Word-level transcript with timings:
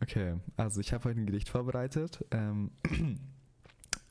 Okay, 0.00 0.36
also 0.56 0.80
ich 0.80 0.92
habe 0.92 1.04
heute 1.04 1.20
ein 1.20 1.26
Gedicht 1.26 1.48
vorbereitet. 1.48 2.24
Ähm, 2.30 2.70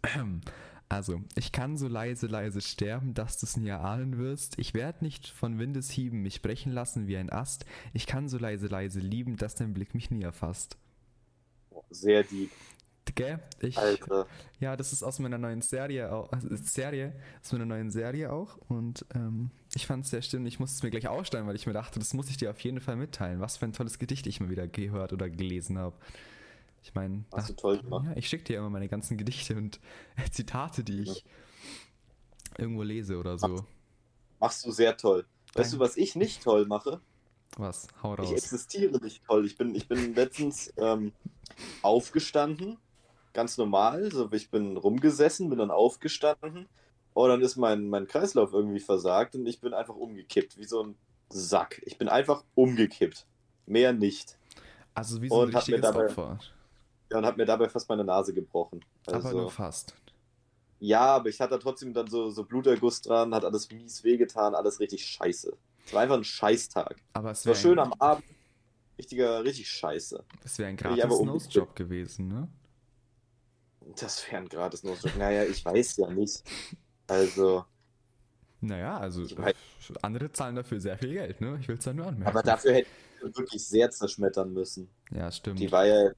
also, 0.89 1.21
ich 1.35 1.51
kann 1.51 1.77
so 1.77 1.87
leise, 1.87 2.27
leise 2.27 2.61
sterben, 2.61 3.13
dass 3.13 3.39
du's 3.39 3.57
nie 3.57 3.69
erahnen 3.69 4.17
wirst. 4.17 4.59
Ich 4.59 4.73
werd 4.73 5.01
nicht 5.01 5.27
von 5.27 5.59
Windeshieben 5.59 6.21
mich 6.21 6.41
brechen 6.41 6.73
lassen 6.73 7.07
wie 7.07 7.17
ein 7.17 7.29
Ast. 7.29 7.65
Ich 7.93 8.05
kann 8.05 8.27
so 8.27 8.37
leise, 8.37 8.67
leise 8.67 8.99
lieben, 8.99 9.37
dass 9.37 9.55
dein 9.55 9.73
Blick 9.73 9.93
mich 9.93 10.11
nie 10.11 10.23
erfasst. 10.23 10.77
Sehr 11.89 12.23
deep. 12.23 12.51
Gell? 13.17 13.39
Ich, 13.61 13.77
Alter. 13.77 14.27
ja, 14.59 14.75
das 14.77 14.93
ist 14.93 15.01
aus 15.03 15.17
meiner 15.19 15.37
neuen 15.37 15.61
Serie 15.61 16.11
auch. 16.13 16.31
Also 16.31 16.47
Serie, 16.55 17.13
aus 17.43 17.51
meiner 17.51 17.65
neuen 17.65 17.89
Serie 17.91 18.31
auch. 18.31 18.57
Und 18.69 19.05
ähm, 19.15 19.49
ich 19.73 19.87
fand 19.87 20.05
es 20.05 20.11
sehr 20.11 20.21
stimmig. 20.21 20.53
Ich 20.53 20.59
musste 20.59 20.75
es 20.77 20.83
mir 20.83 20.91
gleich 20.91 21.07
ausstellen, 21.07 21.47
weil 21.47 21.55
ich 21.55 21.65
mir 21.65 21.73
dachte, 21.73 21.97
das 21.99 22.13
muss 22.13 22.29
ich 22.29 22.37
dir 22.37 22.51
auf 22.51 22.59
jeden 22.61 22.79
Fall 22.79 22.95
mitteilen. 22.95 23.39
Was 23.41 23.57
für 23.57 23.65
ein 23.65 23.73
tolles 23.73 23.97
Gedicht 23.99 24.27
ich 24.27 24.39
mal 24.39 24.49
wieder 24.49 24.67
gehört 24.67 25.13
oder 25.13 25.29
gelesen 25.29 25.77
habe. 25.79 25.95
Ich 26.83 26.93
meine, 26.93 27.25
Hast 27.33 27.49
du 27.49 27.53
toll 27.53 27.79
gemacht. 27.79 28.05
ja, 28.05 28.15
ich 28.15 28.29
schicke 28.29 28.43
dir 28.45 28.59
immer 28.59 28.69
meine 28.69 28.87
ganzen 28.87 29.17
Gedichte 29.17 29.55
und 29.57 29.79
Zitate, 30.31 30.83
die 30.83 31.01
ich 31.01 31.25
irgendwo 32.57 32.83
lese 32.83 33.17
oder 33.17 33.37
so. 33.37 33.65
Machst 34.39 34.63
du 34.65 34.71
sehr 34.71 34.95
toll. 34.95 35.25
Weißt 35.55 35.73
du, 35.73 35.79
was 35.79 35.97
ich 35.97 36.15
nicht 36.15 36.43
toll 36.43 36.65
mache? 36.67 37.01
Was? 37.57 37.87
Hau 38.03 38.13
Ich 38.13 38.19
raus. 38.19 38.31
existiere 38.31 39.01
nicht 39.03 39.25
toll. 39.25 39.45
Ich 39.47 39.57
bin, 39.57 39.73
ich 39.73 39.87
bin 39.87 40.13
letztens 40.13 40.71
ähm, 40.77 41.11
aufgestanden, 41.81 42.77
ganz 43.37 43.57
normal. 43.57 44.11
So, 44.11 44.29
ich 44.31 44.49
bin 44.49 44.75
rumgesessen, 44.77 45.47
bin 45.49 45.59
dann 45.59 45.69
aufgestanden 45.71 46.67
und 47.13 47.29
dann 47.29 47.39
ist 47.41 47.55
mein, 47.55 47.87
mein 47.87 48.07
Kreislauf 48.07 48.51
irgendwie 48.51 48.79
versagt 48.79 49.35
und 49.35 49.45
ich 49.45 49.61
bin 49.61 49.73
einfach 49.75 49.95
umgekippt, 49.95 50.57
wie 50.57 50.63
so 50.65 50.83
ein 50.83 50.95
Sack. 51.29 51.79
Ich 51.85 51.97
bin 51.99 52.09
einfach 52.09 52.43
umgekippt. 52.55 53.27
Mehr 53.67 53.93
nicht. 53.93 54.37
Also 54.95 55.21
wie 55.21 55.29
so 55.29 55.35
ein 55.35 55.47
Und 55.49 55.55
hat 55.55 55.67
mir 55.67 55.75
richtiges 55.75 55.81
dabei- 55.81 56.05
Opfer. 56.07 56.39
Ja, 57.11 57.19
und 57.19 57.25
habe 57.27 57.37
mir 57.37 57.45
dabei 57.45 57.69
fast 57.69 57.87
meine 57.89 58.03
Nase 58.03 58.33
gebrochen. 58.33 58.83
Aber 59.05 59.15
Also, 59.17 59.37
nur 59.41 59.51
fast. 59.51 59.93
ja, 60.79 61.01
aber 61.17 61.29
ich 61.29 61.39
hatte 61.39 61.59
trotzdem 61.59 61.93
dann 61.93 62.07
so, 62.07 62.31
so 62.31 62.43
Bluterguss 62.43 63.01
dran, 63.01 63.33
hat 63.35 63.45
alles 63.45 63.69
mies 63.71 64.03
wehgetan, 64.03 64.55
alles 64.55 64.79
richtig 64.79 65.05
scheiße. 65.05 65.55
Es 65.85 65.93
war 65.93 66.01
einfach 66.01 66.17
ein 66.17 66.23
Scheißtag. 66.23 66.95
Aber 67.13 67.31
es 67.31 67.41
Es 67.41 67.45
war 67.45 67.53
wäre 67.53 67.61
schön 67.61 67.79
am 67.79 67.93
Abend. 67.99 68.25
Richtiger, 68.97 69.43
richtig 69.43 69.69
scheiße. 69.69 70.23
es 70.43 70.57
wär 70.57 70.67
ein 70.67 70.77
aber 70.83 70.95
gratis. 70.95 71.21
Nose-Job 71.21 71.75
gewesen, 71.75 72.27
ne? 72.29 72.47
Das 73.95 74.25
wäre 74.27 74.37
ein 74.37 74.49
gratis 74.49 74.83
Notdruck. 74.83 75.15
Naja, 75.15 75.43
ich 75.43 75.63
weiß 75.65 75.97
ja 75.97 76.09
nicht. 76.09 76.43
Also, 77.07 77.65
Naja, 78.61 78.97
also 78.97 79.23
Ich 79.23 79.37
andere 80.01 80.31
zahlen 80.31 80.55
dafür 80.55 80.79
sehr 80.79 80.97
viel 80.97 81.13
Geld, 81.13 81.41
ne? 81.41 81.57
Ich 81.61 81.67
will 81.67 81.77
es 81.77 81.83
da 81.85 81.93
nur 81.93 82.07
anmerken. 82.07 82.27
aber 82.27 82.43
dafür 82.43 82.73
hätte 82.73 82.89
ich 83.21 83.37
wirklich 83.37 83.65
sehr 83.67 83.89
zerschmettern 83.91 84.51
müssen. 84.53 84.89
Ja, 85.11 85.31
stimmt. 85.31 85.59
Die 85.59 85.71
war 85.71 85.85
ja, 85.85 86.09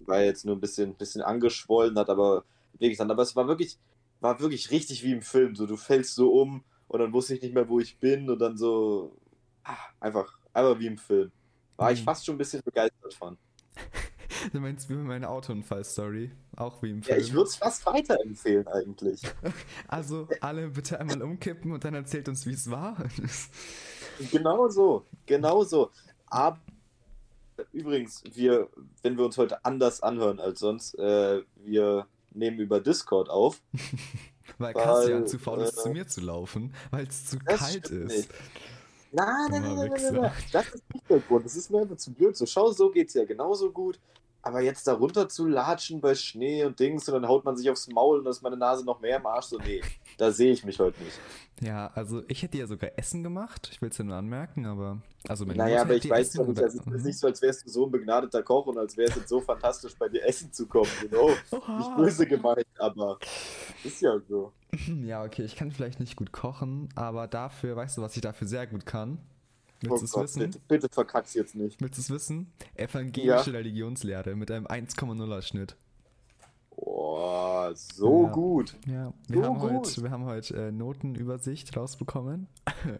die 0.00 0.06
war 0.06 0.22
jetzt 0.22 0.44
nur 0.44 0.56
ein 0.56 0.60
bisschen, 0.60 0.94
bisschen 0.94 1.22
angeschwollen, 1.22 1.98
hat 1.98 2.08
aber 2.10 2.44
wehgetan. 2.78 3.10
Aber 3.10 3.22
es 3.22 3.36
war 3.36 3.46
wirklich, 3.48 3.78
war 4.20 4.40
wirklich 4.40 4.70
richtig 4.70 5.02
wie 5.04 5.12
im 5.12 5.22
Film. 5.22 5.54
So, 5.56 5.66
du 5.66 5.76
fällst 5.76 6.14
so 6.14 6.32
um 6.32 6.64
und 6.88 7.00
dann 7.00 7.12
wusste 7.12 7.34
ich 7.34 7.42
nicht 7.42 7.54
mehr, 7.54 7.68
wo 7.68 7.80
ich 7.80 7.98
bin 7.98 8.28
und 8.30 8.38
dann 8.38 8.56
so, 8.56 9.16
ah, 9.64 9.76
einfach, 10.00 10.38
einfach 10.52 10.78
wie 10.78 10.86
im 10.86 10.98
Film. 10.98 11.30
War 11.76 11.92
ich 11.92 12.00
Mhm. 12.00 12.04
fast 12.04 12.24
schon 12.26 12.34
ein 12.36 12.38
bisschen 12.38 12.62
begeistert 12.64 13.14
von. 13.14 13.38
Du 14.52 14.60
meinst 14.60 14.88
wie 14.88 14.94
bei 14.94 15.02
meiner 15.02 15.30
Autounfall-Story? 15.30 16.30
Auch 16.56 16.82
wie 16.82 16.90
im 16.90 16.98
Ja, 17.00 17.14
Film. 17.14 17.20
ich 17.20 17.32
würde 17.32 17.48
es 17.48 17.56
fast 17.56 17.84
weiterempfehlen 17.86 18.66
eigentlich. 18.68 19.22
Also 19.88 20.28
alle 20.40 20.68
bitte 20.68 20.98
einmal 20.98 21.22
umkippen 21.22 21.72
und 21.72 21.84
dann 21.84 21.94
erzählt 21.94 22.28
uns, 22.28 22.46
wie 22.46 22.52
es 22.52 22.70
war. 22.70 22.96
Genau 24.30 24.68
so, 24.68 25.06
genau 25.26 25.64
so. 25.64 25.90
Aber 26.26 26.58
übrigens, 27.72 28.22
wir, 28.34 28.68
wenn 29.02 29.16
wir 29.16 29.24
uns 29.24 29.38
heute 29.38 29.64
anders 29.64 30.02
anhören 30.02 30.38
als 30.38 30.60
sonst, 30.60 30.94
äh, 30.98 31.42
wir 31.56 32.06
nehmen 32.32 32.58
über 32.58 32.78
Discord 32.80 33.30
auf. 33.30 33.62
weil 34.58 34.74
Weil, 34.74 34.84
Kassian 34.84 35.26
zu 35.26 35.38
faul 35.38 35.62
ist, 35.62 35.78
äh, 35.78 35.82
zu 35.82 35.88
mir 35.90 36.06
zu 36.06 36.20
laufen, 36.20 36.74
weil 36.90 37.06
es 37.06 37.26
zu 37.26 37.38
kalt 37.38 37.88
ist. 37.90 38.16
nicht. 38.16 38.30
Nein, 39.12 39.26
nein, 39.50 39.62
nein, 39.62 39.76
nein, 39.76 39.90
nein, 39.90 40.14
nein. 40.14 40.32
Das 40.52 40.68
ist 40.68 40.94
nicht 40.94 41.10
der 41.10 41.20
Grund. 41.20 41.44
Das 41.44 41.56
ist 41.56 41.70
mir 41.70 41.80
einfach 41.82 41.96
zu 41.96 42.12
blöd. 42.12 42.36
So, 42.36 42.46
schau, 42.46 42.70
so 42.70 42.90
geht's 42.90 43.14
ja 43.14 43.24
genauso 43.24 43.70
gut. 43.70 43.98
Aber 44.42 44.60
jetzt 44.60 44.88
da 44.88 44.94
runter 44.94 45.28
zu 45.28 45.46
latschen 45.46 46.00
bei 46.00 46.16
Schnee 46.16 46.64
und 46.64 46.80
Dings 46.80 47.08
und 47.08 47.14
dann 47.14 47.28
haut 47.28 47.44
man 47.44 47.56
sich 47.56 47.70
aufs 47.70 47.86
Maul 47.88 48.18
und 48.18 48.24
dann 48.24 48.32
ist 48.32 48.42
meine 48.42 48.56
Nase 48.56 48.84
noch 48.84 49.00
mehr 49.00 49.18
im 49.18 49.26
Arsch. 49.26 49.46
So, 49.46 49.58
nee, 49.58 49.80
da 50.18 50.32
sehe 50.32 50.52
ich 50.52 50.64
mich 50.64 50.80
heute 50.80 51.00
nicht. 51.02 51.18
Ja, 51.60 51.92
also 51.94 52.22
ich 52.26 52.42
hätte 52.42 52.58
ja 52.58 52.66
sogar 52.66 52.90
Essen 52.96 53.22
gemacht. 53.22 53.68
Ich 53.70 53.80
will 53.80 53.90
es 53.90 53.98
ja 53.98 54.04
nur 54.04 54.16
anmerken, 54.16 54.66
aber. 54.66 55.00
Also 55.28 55.46
meine 55.46 55.58
Naja, 55.58 55.78
Mutter 55.78 55.82
aber 55.82 55.94
ich 55.94 56.10
weiß 56.10 56.32
doch 56.32 56.46
nicht, 56.48 56.60
es 56.60 56.74
ist 56.74 57.04
nicht 57.04 57.18
so, 57.18 57.28
als 57.28 57.40
wärst 57.40 57.64
du 57.64 57.70
so 57.70 57.86
ein 57.86 57.92
begnadeter 57.92 58.42
Koch 58.42 58.66
und 58.66 58.76
als 58.78 58.96
wäre 58.96 59.10
es 59.10 59.16
jetzt 59.16 59.28
so 59.28 59.40
fantastisch, 59.40 59.94
bei 59.96 60.08
dir 60.08 60.26
Essen 60.26 60.52
zu 60.52 60.66
kommen. 60.66 60.90
Genau. 61.00 61.28
Nicht 61.28 61.96
böse 61.96 62.26
gemeint, 62.26 62.66
aber 62.78 63.18
ist 63.84 64.00
ja 64.00 64.18
so. 64.28 64.52
Ja, 65.04 65.22
okay, 65.22 65.44
ich 65.44 65.54
kann 65.54 65.70
vielleicht 65.70 66.00
nicht 66.00 66.16
gut 66.16 66.32
kochen, 66.32 66.88
aber 66.96 67.28
dafür, 67.28 67.76
weißt 67.76 67.98
du, 67.98 68.02
was 68.02 68.16
ich 68.16 68.22
dafür 68.22 68.48
sehr 68.48 68.66
gut 68.66 68.86
kann? 68.86 69.18
Oh 69.84 69.90
Willst 69.90 70.14
du 70.14 70.20
es 70.20 70.22
wissen? 70.24 70.38
bitte, 70.40 70.60
bitte 70.68 70.88
verkack's 70.90 71.34
jetzt 71.34 71.54
nicht. 71.54 71.80
Willst 71.80 71.98
du 71.98 72.02
es 72.02 72.10
wissen? 72.10 72.52
Evangelische 72.74 73.50
Ja. 73.50 73.56
Religionslehre 73.58 74.34
mit 74.36 74.50
einem 74.50 74.66
1,0er 74.66 75.42
Schnitt. 75.42 75.76
Boah, 76.74 77.72
so 77.74 78.24
Ja. 78.24 78.32
gut. 78.32 78.76
Ja, 78.86 79.12
wir 79.28 79.42
So 79.42 79.44
haben 79.46 79.58
gut. 79.58 79.70
heute, 79.86 80.02
wir 80.02 80.10
haben 80.10 80.24
heute 80.24 80.56
äh, 80.68 80.72
Notenübersicht 80.72 81.76
rausbekommen. 81.76 82.48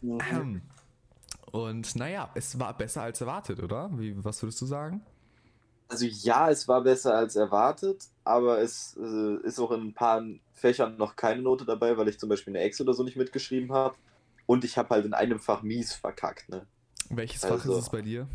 Mhm. 0.00 0.62
Und 1.52 1.94
naja, 1.96 2.30
es 2.34 2.58
war 2.58 2.76
besser 2.76 3.02
als 3.02 3.20
erwartet, 3.20 3.62
oder? 3.62 3.90
Wie, 3.96 4.16
was 4.24 4.42
würdest 4.42 4.60
du 4.60 4.66
sagen? 4.66 5.02
Also 5.88 6.06
ja, 6.06 6.50
es 6.50 6.66
war 6.66 6.80
besser 6.82 7.14
als 7.14 7.36
erwartet, 7.36 8.08
aber 8.24 8.60
es 8.60 8.96
äh, 8.98 9.36
ist 9.46 9.60
auch 9.60 9.70
in 9.72 9.82
ein 9.88 9.92
paar 9.94 10.22
Fächern 10.54 10.96
noch 10.96 11.14
keine 11.16 11.42
Note 11.42 11.64
dabei, 11.66 11.96
weil 11.98 12.08
ich 12.08 12.18
zum 12.18 12.30
Beispiel 12.30 12.52
eine 12.56 12.64
Ex 12.64 12.80
oder 12.80 12.94
so 12.94 13.02
nicht 13.04 13.16
mitgeschrieben 13.16 13.72
habe. 13.72 13.94
Und 14.46 14.64
ich 14.64 14.76
habe 14.78 14.90
halt 14.90 15.04
in 15.06 15.14
einem 15.14 15.38
Fach 15.38 15.62
mies 15.62 15.92
verkackt, 15.94 16.48
ne? 16.48 16.66
Welches 17.10 17.42
Fach 17.42 17.52
Also- 17.52 17.72
ist 17.76 17.84
es 17.84 17.90
bei 17.90 18.02
dir? 18.02 18.28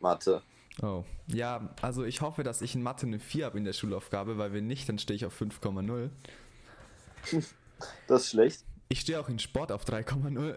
Mathe. 0.00 0.42
Oh. 0.82 1.04
Ja, 1.26 1.74
also 1.80 2.04
ich 2.04 2.20
hoffe, 2.20 2.42
dass 2.42 2.60
ich 2.60 2.74
in 2.74 2.82
Mathe 2.82 3.06
eine 3.06 3.18
4 3.18 3.46
habe 3.46 3.58
in 3.58 3.64
der 3.64 3.72
Schulaufgabe, 3.72 4.36
weil 4.38 4.52
wenn 4.52 4.66
nicht, 4.66 4.88
dann 4.88 4.98
stehe 4.98 5.16
ich 5.16 5.24
auf 5.24 5.34
5,0. 5.34 6.10
Das 8.06 8.22
ist 8.22 8.30
schlecht. 8.30 8.64
Ich 8.88 9.00
stehe 9.00 9.18
auch 9.18 9.28
in 9.28 9.38
Sport 9.40 9.72
auf 9.72 9.84
3,0. 9.84 10.54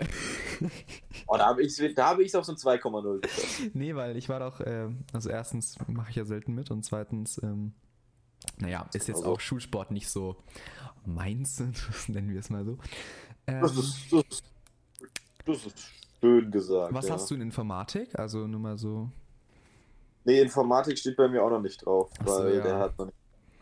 Oh, 1.25 1.37
da 1.37 1.47
habe 1.47 1.63
ich 1.63 1.75
da 1.95 2.09
habe 2.09 2.23
ich 2.23 2.35
auf 2.35 2.45
so 2.45 2.51
ein 2.51 2.57
2,0 2.57 3.21
geschafft. 3.21 3.61
nee, 3.73 3.95
weil 3.95 4.17
ich 4.17 4.29
war 4.29 4.39
doch, 4.39 4.59
äh, 4.59 4.89
also 5.13 5.29
erstens 5.29 5.77
mache 5.87 6.11
ich 6.11 6.15
ja 6.17 6.25
selten 6.25 6.53
mit 6.53 6.69
und 6.69 6.83
zweitens, 6.83 7.41
ähm, 7.41 7.73
naja, 8.57 8.87
ist 8.93 9.07
jetzt 9.07 9.17
Also. 9.17 9.33
auch 9.33 9.39
Schulsport 9.39 9.89
nicht 9.91 10.09
so 10.09 10.35
meins, 11.05 11.59
nennen 12.07 12.29
wir 12.29 12.39
es 12.39 12.49
mal 12.51 12.65
so. 12.65 12.77
Ähm, 13.55 13.61
Das 13.61 13.75
ist, 13.77 14.11
das 14.11 14.23
ist, 14.29 14.43
das 15.45 15.65
ist 15.65 15.91
schön 16.19 16.51
gesagt. 16.51 16.93
was 16.93 17.07
ja. 17.07 17.13
hast 17.13 17.29
du 17.31 17.35
in 17.35 17.41
Informatik? 17.41 18.17
Also 18.17 18.47
nur 18.47 18.59
mal 18.59 18.77
so. 18.77 19.09
Nee, 20.25 20.41
Informatik 20.41 20.97
steht 20.97 21.15
bei 21.17 21.27
mir 21.27 21.43
auch 21.43 21.49
noch 21.49 21.61
nicht 21.61 21.85
drauf, 21.85 22.11
Ach 22.19 22.27
so, 22.27 22.33
weil 22.43 22.55
ja. 22.55 22.63
der 22.63 22.79
hat 22.79 22.97
noch 22.99 23.05
nicht, 23.05 23.17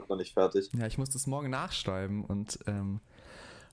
noch 0.10 0.18
nicht 0.18 0.34
fertig. 0.34 0.70
Ja, 0.74 0.88
ich 0.88 0.98
muss 0.98 1.10
das 1.10 1.28
morgen 1.28 1.50
nachschreiben 1.50 2.26
und 2.26 2.60
ähm, 2.68 3.00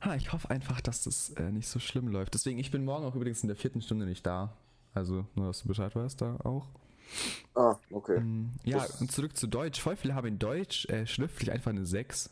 ha, 0.03 0.15
ich 0.15 0.33
hoffe 0.33 0.51
einfach, 0.51 0.81
dass 0.81 1.03
das 1.05 1.31
äh, 1.31 1.51
nicht 1.51 1.69
so 1.69 1.79
schlimm 1.79 2.09
läuft. 2.09 2.35
Deswegen, 2.35 2.59
ich 2.59 2.71
bin 2.71 2.85
morgen 2.85 3.05
auch 3.05 3.15
übrigens 3.15 3.43
in 3.43 3.49
der 3.49 3.57
vierten 3.57 3.81
Stunde 3.81 4.07
nicht 4.07 4.25
da. 4.27 4.53
Also 4.93 5.25
nur, 5.35 5.49
dass 5.49 5.63
du 5.63 5.69
Bescheid 5.69 5.95
weißt 5.97 6.21
da 6.21 6.37
auch. 6.45 6.69
Ah, 7.55 7.77
okay. 7.91 8.17
Ähm, 8.19 8.51
ja, 8.65 8.79
Das- 8.79 9.01
und 9.01 9.11
zurück 9.11 9.37
zu 9.37 9.47
Deutsch. 9.49 9.81
Voll 9.81 9.97
viele 9.97 10.15
haben 10.15 10.27
in 10.29 10.39
Deutsch 10.39 10.87
äh, 10.87 11.07
schriftlich 11.07 11.51
einfach 11.51 11.71
eine 11.71 11.85
6. 11.87 12.31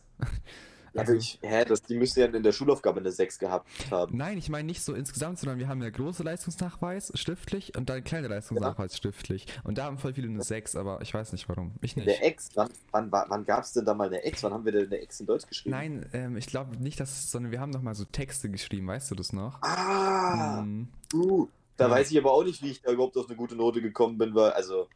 Ja, 0.95 1.01
Also- 1.01 1.15
ich, 1.15 1.39
hä, 1.43 1.65
das, 1.65 1.83
die 1.83 1.95
müsste 1.97 2.21
ja 2.21 2.27
in 2.27 2.43
der 2.43 2.53
Schulaufgabe 2.53 3.01
eine 3.01 3.11
6 3.11 3.39
gehabt 3.39 3.67
haben. 3.91 4.17
Nein, 4.17 4.37
ich 4.39 4.49
meine 4.51 4.67
nicht 4.67 4.83
so 4.83 4.93
insgesamt, 4.95 5.39
sondern 5.39 5.59
wir 5.59 5.69
haben 5.69 5.83
ja 5.83 5.89
große 5.91 6.23
Leistungsnachweis 6.23 7.13
schriftlich 7.15 7.77
und 7.77 7.89
dann 7.89 8.05
kleine 8.05 8.29
Leistungsnachweis 8.29 8.99
schriftlich. 8.99 9.47
Und 9.65 9.79
da 9.79 9.85
haben 9.85 9.99
voll 9.99 10.13
viele 10.15 10.29
eine 10.29 10.43
6, 10.43 10.77
aber 10.77 11.01
ich 11.01 11.15
weiß 11.15 11.33
nicht 11.33 11.49
warum. 11.49 11.73
Ich 11.81 11.97
nicht. 11.97 12.07
Der 12.07 12.25
Ex, 12.25 12.51
wann, 12.55 12.69
wann, 12.91 13.11
wann, 13.11 13.45
gab 13.45 13.65
es 13.65 13.73
denn 13.73 13.85
da 13.85 13.95
mal 13.95 14.09
eine 14.09 14.23
Ex? 14.23 14.43
Wann 14.43 14.53
haben 14.53 14.65
wir 14.65 14.73
denn 14.73 14.87
eine 14.87 14.99
Ex 14.99 15.21
in 15.21 15.27
Deutsch 15.27 15.47
geschrieben? 15.47 15.75
Nein, 15.77 16.07
ähm, 16.13 16.37
ich 16.37 16.47
glaube 16.47 16.77
nicht, 16.77 17.01
dass 17.01 17.31
sondern 17.31 17.53
wir 17.53 17.61
haben 17.61 17.71
noch 17.71 17.83
mal 17.83 17.95
so 17.95 18.05
Texte 18.05 18.51
geschrieben, 18.51 18.87
weißt 18.89 19.11
du 19.11 19.15
das 19.15 19.33
noch? 19.33 19.63
Ah, 19.63 20.61
Hm, 20.61 20.89
uh, 21.15 21.49
da 21.77 21.87
Ja. 21.87 21.91
weiß 21.91 22.11
ich 22.11 22.19
aber 22.19 22.33
auch 22.33 22.45
nicht, 22.45 22.63
wie 22.63 22.71
ich 22.71 22.83
da 22.83 22.93
überhaupt 22.93 23.17
auf 23.17 23.29
eine 23.29 23.37
gute 23.37 23.57
Note 23.57 23.81
gekommen 23.81 24.19
bin, 24.19 24.35
weil, 24.35 24.51
also, 24.53 24.89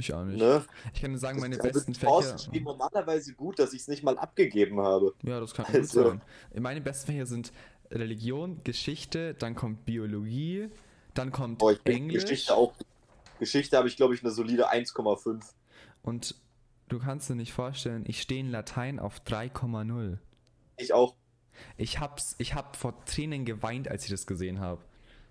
ich 0.00 0.12
auch 0.12 0.24
nicht. 0.24 0.38
ne? 0.38 0.64
Ich 0.94 1.00
kann 1.02 1.12
dir 1.12 1.18
sagen, 1.18 1.40
meine 1.40 1.56
also, 1.56 1.68
besten 1.68 1.94
Fächer. 1.94 2.38
steht 2.38 2.64
normalerweise 2.64 3.34
gut, 3.34 3.58
dass 3.58 3.72
ich 3.72 3.82
es 3.82 3.88
nicht 3.88 4.02
mal 4.02 4.18
abgegeben 4.18 4.80
habe. 4.80 5.14
Ja, 5.22 5.40
das 5.40 5.54
kann 5.54 5.66
gut 5.66 5.74
Also- 5.76 6.02
sein. 6.08 6.22
Meine 6.58 6.80
besten 6.80 7.12
Fächer 7.12 7.26
sind 7.26 7.52
Religion, 7.90 8.60
Geschichte, 8.64 9.34
dann 9.34 9.54
kommt 9.54 9.84
Biologie, 9.84 10.68
dann 11.14 11.30
kommt 11.32 11.62
ich 11.62 11.82
bin 11.82 11.96
Englisch 11.96 12.22
Geschichte 12.24 12.54
auch. 12.54 12.74
Geschichte 13.38 13.76
habe 13.76 13.86
ich, 13.88 13.96
glaube 13.96 14.14
ich, 14.14 14.22
eine 14.22 14.30
solide 14.32 14.70
1,5. 14.70 15.54
und 16.02 16.34
du 16.88 16.98
kannst 16.98 17.28
dir 17.30 17.34
nicht 17.34 17.52
vorstellen, 17.52 18.04
ich 18.06 18.20
stehe 18.22 18.40
in 18.40 18.50
Latein 18.50 18.98
auf 18.98 19.20
3,0. 19.20 20.18
Ich 20.78 20.92
auch. 20.92 21.14
Ich 21.76 22.00
hab's, 22.00 22.34
ich 22.38 22.54
hab 22.54 22.76
vor 22.76 23.04
Tränen 23.06 23.44
geweint, 23.44 23.88
als 23.88 24.04
ich 24.04 24.10
das 24.10 24.26
gesehen 24.26 24.60
habe. 24.60 24.82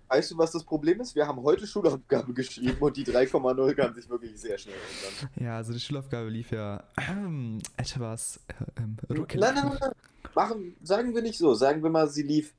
Weißt 0.08 0.30
du, 0.30 0.38
was 0.38 0.52
das 0.52 0.64
Problem 0.64 1.00
ist? 1.00 1.14
Wir 1.14 1.26
haben 1.26 1.42
heute 1.42 1.66
Schulaufgabe 1.66 2.32
geschrieben 2.34 2.78
und 2.80 2.96
die 2.96 3.04
3,0 3.04 3.74
kann 3.74 3.94
sich 3.94 4.08
wirklich 4.08 4.38
sehr 4.40 4.56
schnell 4.56 4.76
ändern. 4.76 5.30
Ja, 5.44 5.56
also 5.56 5.72
die 5.72 5.80
Schulaufgabe 5.80 6.28
lief 6.28 6.52
ja 6.52 6.84
ähm, 7.08 7.60
etwas 7.76 8.40
äh, 8.48 8.82
ähm, 8.82 8.96
ruckelig. 9.08 9.40
Nein, 9.40 9.54
nein, 9.54 9.68
nein, 9.68 9.78
nein. 9.80 9.92
Machen, 10.34 10.76
sagen 10.82 11.14
wir 11.14 11.22
nicht 11.22 11.38
so. 11.38 11.54
Sagen 11.54 11.82
wir 11.82 11.90
mal, 11.90 12.08
sie 12.08 12.22
lief 12.22 12.54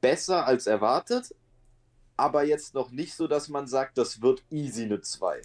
besser 0.00 0.46
als 0.46 0.66
erwartet, 0.66 1.34
aber 2.16 2.44
jetzt 2.44 2.74
noch 2.74 2.90
nicht 2.90 3.14
so, 3.14 3.28
dass 3.28 3.48
man 3.48 3.66
sagt, 3.66 3.98
das 3.98 4.22
wird 4.22 4.42
easy 4.50 4.84
eine 4.84 5.00
2. 5.00 5.42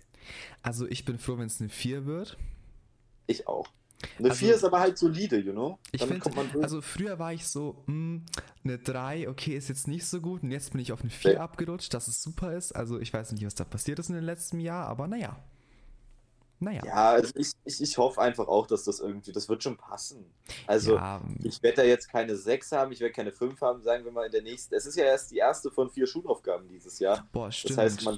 Also 0.62 0.88
ich 0.88 1.06
bin 1.06 1.20
froh, 1.20 1.38
wenn 1.38 1.48
es 1.48 1.60
eine 1.60 1.70
4 1.70 2.06
wird. 2.06 2.38
Ich 3.28 3.48
auch. 3.48 3.68
Eine 4.20 4.30
Also- 4.30 4.40
4 4.46 4.56
ist 4.56 4.64
aber 4.64 4.80
halt 4.80 4.98
solide, 4.98 5.38
you 5.38 5.52
know? 5.54 5.80
Ich 5.92 6.02
Damit 6.02 6.20
kommt 6.22 6.36
man 6.36 6.52
durch. 6.52 6.64
also 6.64 6.82
früher 6.82 7.18
war 7.20 7.34
ich 7.34 7.48
so, 7.48 7.84
mh, 7.88 8.22
eine 8.64 8.78
3, 8.78 9.30
okay, 9.30 9.56
ist 9.56 9.70
jetzt 9.70 9.88
nicht 9.88 10.06
so 10.06 10.20
gut 10.22 10.44
und 10.44 10.52
jetzt 10.52 10.72
bin 10.72 10.82
ich 10.82 10.92
auf 10.92 11.02
eine 11.02 11.10
4 11.10 11.34
Ja. 11.34 11.40
abgerutscht, 11.42 11.94
dass 11.94 12.08
es 12.08 12.22
super 12.22 12.54
ist. 12.56 12.74
Also 12.74 13.00
ich 13.00 13.14
weiß 13.14 13.32
nicht, 13.32 13.46
was 13.46 13.56
da 13.56 13.64
passiert 13.64 14.00
ist 14.00 14.10
in 14.10 14.16
den 14.16 14.24
letzten 14.26 14.60
Jahr, 14.60 14.88
aber 14.88 15.08
naja. 15.08 15.38
Naja. 16.60 16.82
Ja, 16.86 17.10
also 17.12 17.34
ich, 17.36 17.52
ich, 17.66 17.82
ich 17.82 17.98
hoffe 17.98 18.22
einfach 18.22 18.48
auch, 18.48 18.68
dass 18.68 18.86
das 18.86 19.00
irgendwie, 19.02 19.34
das 19.34 19.50
wird 19.50 19.64
schon 19.64 19.76
passen. 19.76 20.24
Also 20.66 20.96
ja, 20.96 21.22
ich 21.44 21.62
werde 21.62 21.78
da 21.78 21.84
jetzt 21.84 22.08
keine 22.10 22.38
6 22.38 22.72
haben, 22.72 22.92
ich 22.94 23.02
werde 23.02 23.12
keine 23.14 23.34
5 23.34 23.60
haben, 23.60 23.82
sagen 23.82 24.06
wir 24.06 24.12
mal 24.14 24.26
in 24.28 24.32
der 24.32 24.44
nächsten. 24.44 24.74
Es 24.74 24.86
ist 24.86 24.96
ja 24.96 25.04
erst 25.04 25.32
die 25.32 25.38
erste 25.38 25.72
von 25.72 25.90
vier 25.90 26.08
Schulaufgaben 26.08 26.68
dieses 26.70 27.00
Jahr. 27.00 27.28
boah, 27.34 27.52
stimmt. 27.52 27.72
Das 27.72 27.84
heißt, 27.84 28.06
man 28.06 28.18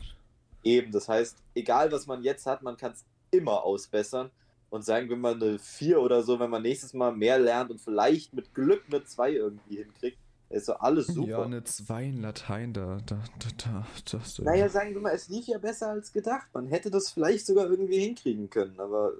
eben, 0.63 0.91
das 0.91 1.07
heißt, 1.09 1.37
egal 1.55 1.91
was 1.91 2.05
man 2.05 2.21
jetzt 2.23 2.45
hat, 2.45 2.61
man 2.61 2.77
kann 2.77 2.91
es 2.91 3.03
immer 3.31 3.63
ausbessern. 3.63 4.29
Und 4.75 4.83
sagen 4.83 5.07
wir 5.07 5.15
mal 5.15 5.35
eine 5.35 5.57
4 5.57 6.01
oder 6.01 6.21
so, 6.21 6.37
wenn 6.37 6.49
man 6.49 6.61
nächstes 6.61 6.93
Mal 6.93 7.15
mehr 7.15 7.39
lernt 7.39 7.71
und 7.71 7.79
vielleicht 7.79 8.33
mit 8.33 8.53
Glück 8.53 8.83
eine 8.89 9.05
2 9.05 9.31
irgendwie 9.31 9.77
hinkriegt, 9.77 10.17
ist 10.49 10.65
so 10.65 10.73
alles 10.73 11.07
super. 11.07 11.29
Ja, 11.29 11.43
eine 11.43 11.63
2 11.63 12.03
in 12.03 12.21
Latein, 12.21 12.73
da, 12.73 12.97
da, 13.05 13.23
da, 13.39 13.47
da, 13.57 13.87
das, 14.11 14.37
Naja, 14.39 14.67
sagen 14.67 14.93
wir 14.93 14.99
mal, 14.99 15.13
es 15.13 15.29
lief 15.29 15.47
ja 15.47 15.59
besser 15.59 15.91
als 15.91 16.11
gedacht. 16.11 16.47
Man 16.53 16.67
hätte 16.67 16.91
das 16.91 17.09
vielleicht 17.09 17.45
sogar 17.45 17.69
irgendwie 17.69 17.99
hinkriegen 17.99 18.49
können, 18.49 18.77
aber 18.77 19.13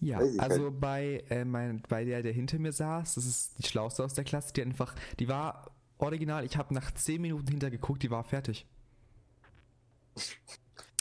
Ja, 0.00 0.18
also 0.38 0.72
bei, 0.72 1.22
äh, 1.30 1.44
mein, 1.44 1.84
bei 1.88 2.04
der, 2.04 2.24
der 2.24 2.32
hinter 2.32 2.58
mir 2.58 2.72
saß, 2.72 3.14
das 3.14 3.24
ist 3.24 3.58
die 3.58 3.68
Schlauste 3.68 4.02
aus 4.02 4.14
der 4.14 4.24
Klasse, 4.24 4.52
die 4.52 4.62
einfach, 4.62 4.96
die 5.20 5.28
war 5.28 5.70
original, 5.98 6.44
ich 6.44 6.56
habe 6.56 6.74
nach 6.74 6.90
10 6.90 7.22
Minuten 7.22 7.46
hintergeguckt, 7.46 8.02
die 8.02 8.10
war 8.10 8.24
fertig. 8.24 8.66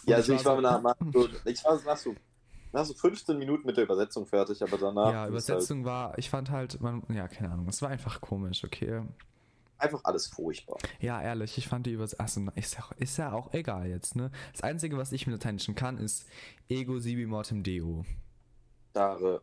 Ja, 0.05 0.17
also 0.17 0.33
ich 0.33 0.45
war, 0.45 0.55
so, 0.55 0.61
nach, 0.61 0.95
ich 1.45 1.63
war 1.63 1.81
nach, 1.83 1.97
so, 1.97 2.13
nach 2.75 2.85
so 2.85 2.93
15 2.93 3.37
Minuten 3.37 3.65
mit 3.65 3.77
der 3.77 3.85
Übersetzung 3.85 4.25
fertig, 4.25 4.61
aber 4.61 4.77
danach 4.77 5.11
ja, 5.11 5.27
Übersetzung 5.27 5.85
war, 5.85 6.17
ich 6.17 6.29
fand 6.29 6.51
halt, 6.51 6.79
man, 6.81 7.03
ja, 7.09 7.27
keine 7.27 7.51
Ahnung, 7.51 7.67
es 7.69 7.81
war 7.81 7.89
einfach 7.89 8.19
komisch, 8.21 8.63
okay. 8.63 8.91
halt 8.99 9.07
einfach 9.77 10.01
alles 10.03 10.27
furchtbar. 10.27 10.77
Ja, 10.99 11.21
ehrlich, 11.21 11.57
ich 11.57 11.67
fand 11.67 11.85
die 11.85 11.91
Übersetzung, 11.93 12.49
achso, 12.49 12.51
ist 12.55 12.75
ja, 12.75 12.83
auch- 12.83 12.91
ist 12.97 13.17
ja 13.17 13.31
auch 13.31 13.53
egal 13.53 13.87
jetzt, 13.87 14.15
ne? 14.15 14.29
Das 14.51 14.61
Einzige, 14.61 14.97
was 14.97 15.11
ich 15.11 15.25
mit 15.25 15.33
Lateinischen 15.33 15.75
kann, 15.75 15.97
ist 15.97 16.27
Ego 16.69 16.99
sibi 16.99 17.25
mortem 17.25 17.63
deo. 17.63 18.05
Dare, 18.93 19.41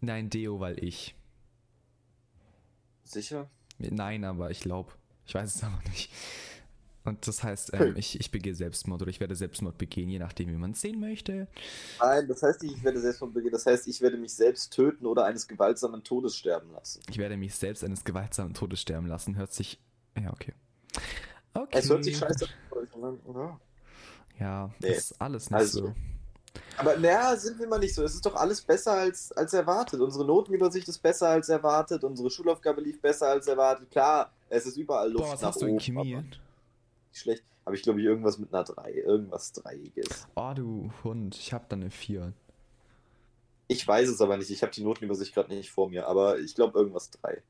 Nein, 0.00 0.30
deo, 0.30 0.58
weil 0.58 0.82
ich. 0.82 1.14
sicher? 3.04 3.48
Nein, 3.78 4.24
aber 4.24 4.50
ich 4.50 4.60
glaube. 4.60 4.92
Ich 5.26 5.34
weiß 5.34 5.54
es 5.54 5.62
aber 5.62 5.78
nicht. 5.90 6.10
Und 7.04 7.26
das 7.26 7.42
heißt, 7.42 7.70
ähm, 7.74 7.94
ich, 7.96 8.20
ich 8.20 8.30
begehe 8.30 8.54
Selbstmord 8.54 9.02
oder 9.02 9.10
ich 9.10 9.18
werde 9.18 9.34
Selbstmord 9.34 9.76
begehen, 9.76 10.08
je 10.08 10.18
nachdem, 10.20 10.48
wie 10.50 10.56
man 10.56 10.70
es 10.70 10.80
sehen 10.80 11.00
möchte. 11.00 11.48
Nein, 12.00 12.28
das 12.28 12.42
heißt 12.42 12.62
nicht, 12.62 12.76
ich 12.76 12.84
werde 12.84 13.00
Selbstmord 13.00 13.34
begehen, 13.34 13.50
das 13.52 13.66
heißt, 13.66 13.88
ich 13.88 14.00
werde 14.00 14.16
mich 14.16 14.32
selbst 14.34 14.72
töten 14.72 15.06
oder 15.06 15.24
eines 15.24 15.48
gewaltsamen 15.48 16.04
Todes 16.04 16.36
sterben 16.36 16.70
lassen. 16.72 17.00
Ich 17.10 17.18
werde 17.18 17.36
mich 17.36 17.54
selbst 17.56 17.82
eines 17.82 18.04
gewaltsamen 18.04 18.54
Todes 18.54 18.80
sterben 18.80 19.08
lassen. 19.08 19.36
Hört 19.36 19.52
sich. 19.52 19.80
Ja, 20.16 20.32
okay. 20.32 20.52
Okay. 21.54 21.78
Es 21.78 21.88
hört 21.90 22.04
sich 22.04 22.16
scheiße 22.16 22.46
an. 23.02 23.18
Ja. 23.34 23.60
Ja, 24.40 24.70
Nee. 24.80 24.90
ist 24.92 25.20
alles 25.20 25.50
nicht 25.50 25.58
Also, 25.58 25.80
so. 25.86 25.94
Aber 26.76 26.96
naja, 26.98 27.34
sind 27.36 27.58
wir 27.58 27.66
mal 27.68 27.78
nicht 27.78 27.94
so. 27.94 28.02
Es 28.04 28.14
ist 28.14 28.24
doch 28.24 28.34
alles 28.36 28.60
besser 28.62 28.92
als, 28.92 29.32
als 29.32 29.52
erwartet. 29.54 30.00
Unsere 30.00 30.24
Notenübersicht 30.24 30.86
ist 30.88 30.98
besser 30.98 31.28
als 31.28 31.48
erwartet. 31.48 32.04
Unsere 32.04 32.30
Schulaufgabe 32.30 32.80
lief 32.80 33.00
besser 33.00 33.28
als 33.28 33.46
erwartet. 33.46 33.90
Klar, 33.90 34.30
es 34.48 34.66
ist 34.66 34.76
überall 34.76 35.10
Luft 35.10 35.24
Boah, 35.24 35.32
was 35.32 35.40
nach 35.40 35.48
hast 35.48 35.60
du 35.62 35.66
oben. 35.66 35.74
in 35.74 35.80
Chemie? 35.80 36.14
aber 36.16 36.24
Nicht 37.12 37.20
schlecht. 37.20 37.44
Aber 37.64 37.74
ich 37.74 37.82
glaube, 37.82 38.00
ich 38.00 38.06
irgendwas 38.06 38.38
mit 38.38 38.52
einer 38.52 38.64
3. 38.64 38.92
Irgendwas 38.92 39.52
Dreiiges. 39.52 40.26
Oh, 40.34 40.52
du 40.54 40.90
Hund, 41.04 41.36
ich 41.36 41.52
hab 41.52 41.68
da 41.68 41.76
eine 41.76 41.90
4. 41.90 42.32
Ich 43.68 43.86
weiß 43.86 44.08
es 44.08 44.20
aber 44.20 44.36
nicht. 44.36 44.50
Ich 44.50 44.62
habe 44.62 44.72
die 44.72 44.82
Notenübersicht 44.82 45.34
gerade 45.34 45.54
nicht 45.54 45.70
vor 45.70 45.88
mir. 45.90 46.08
Aber 46.08 46.38
ich 46.38 46.54
glaube, 46.54 46.78
irgendwas 46.78 47.10
3. 47.10 47.42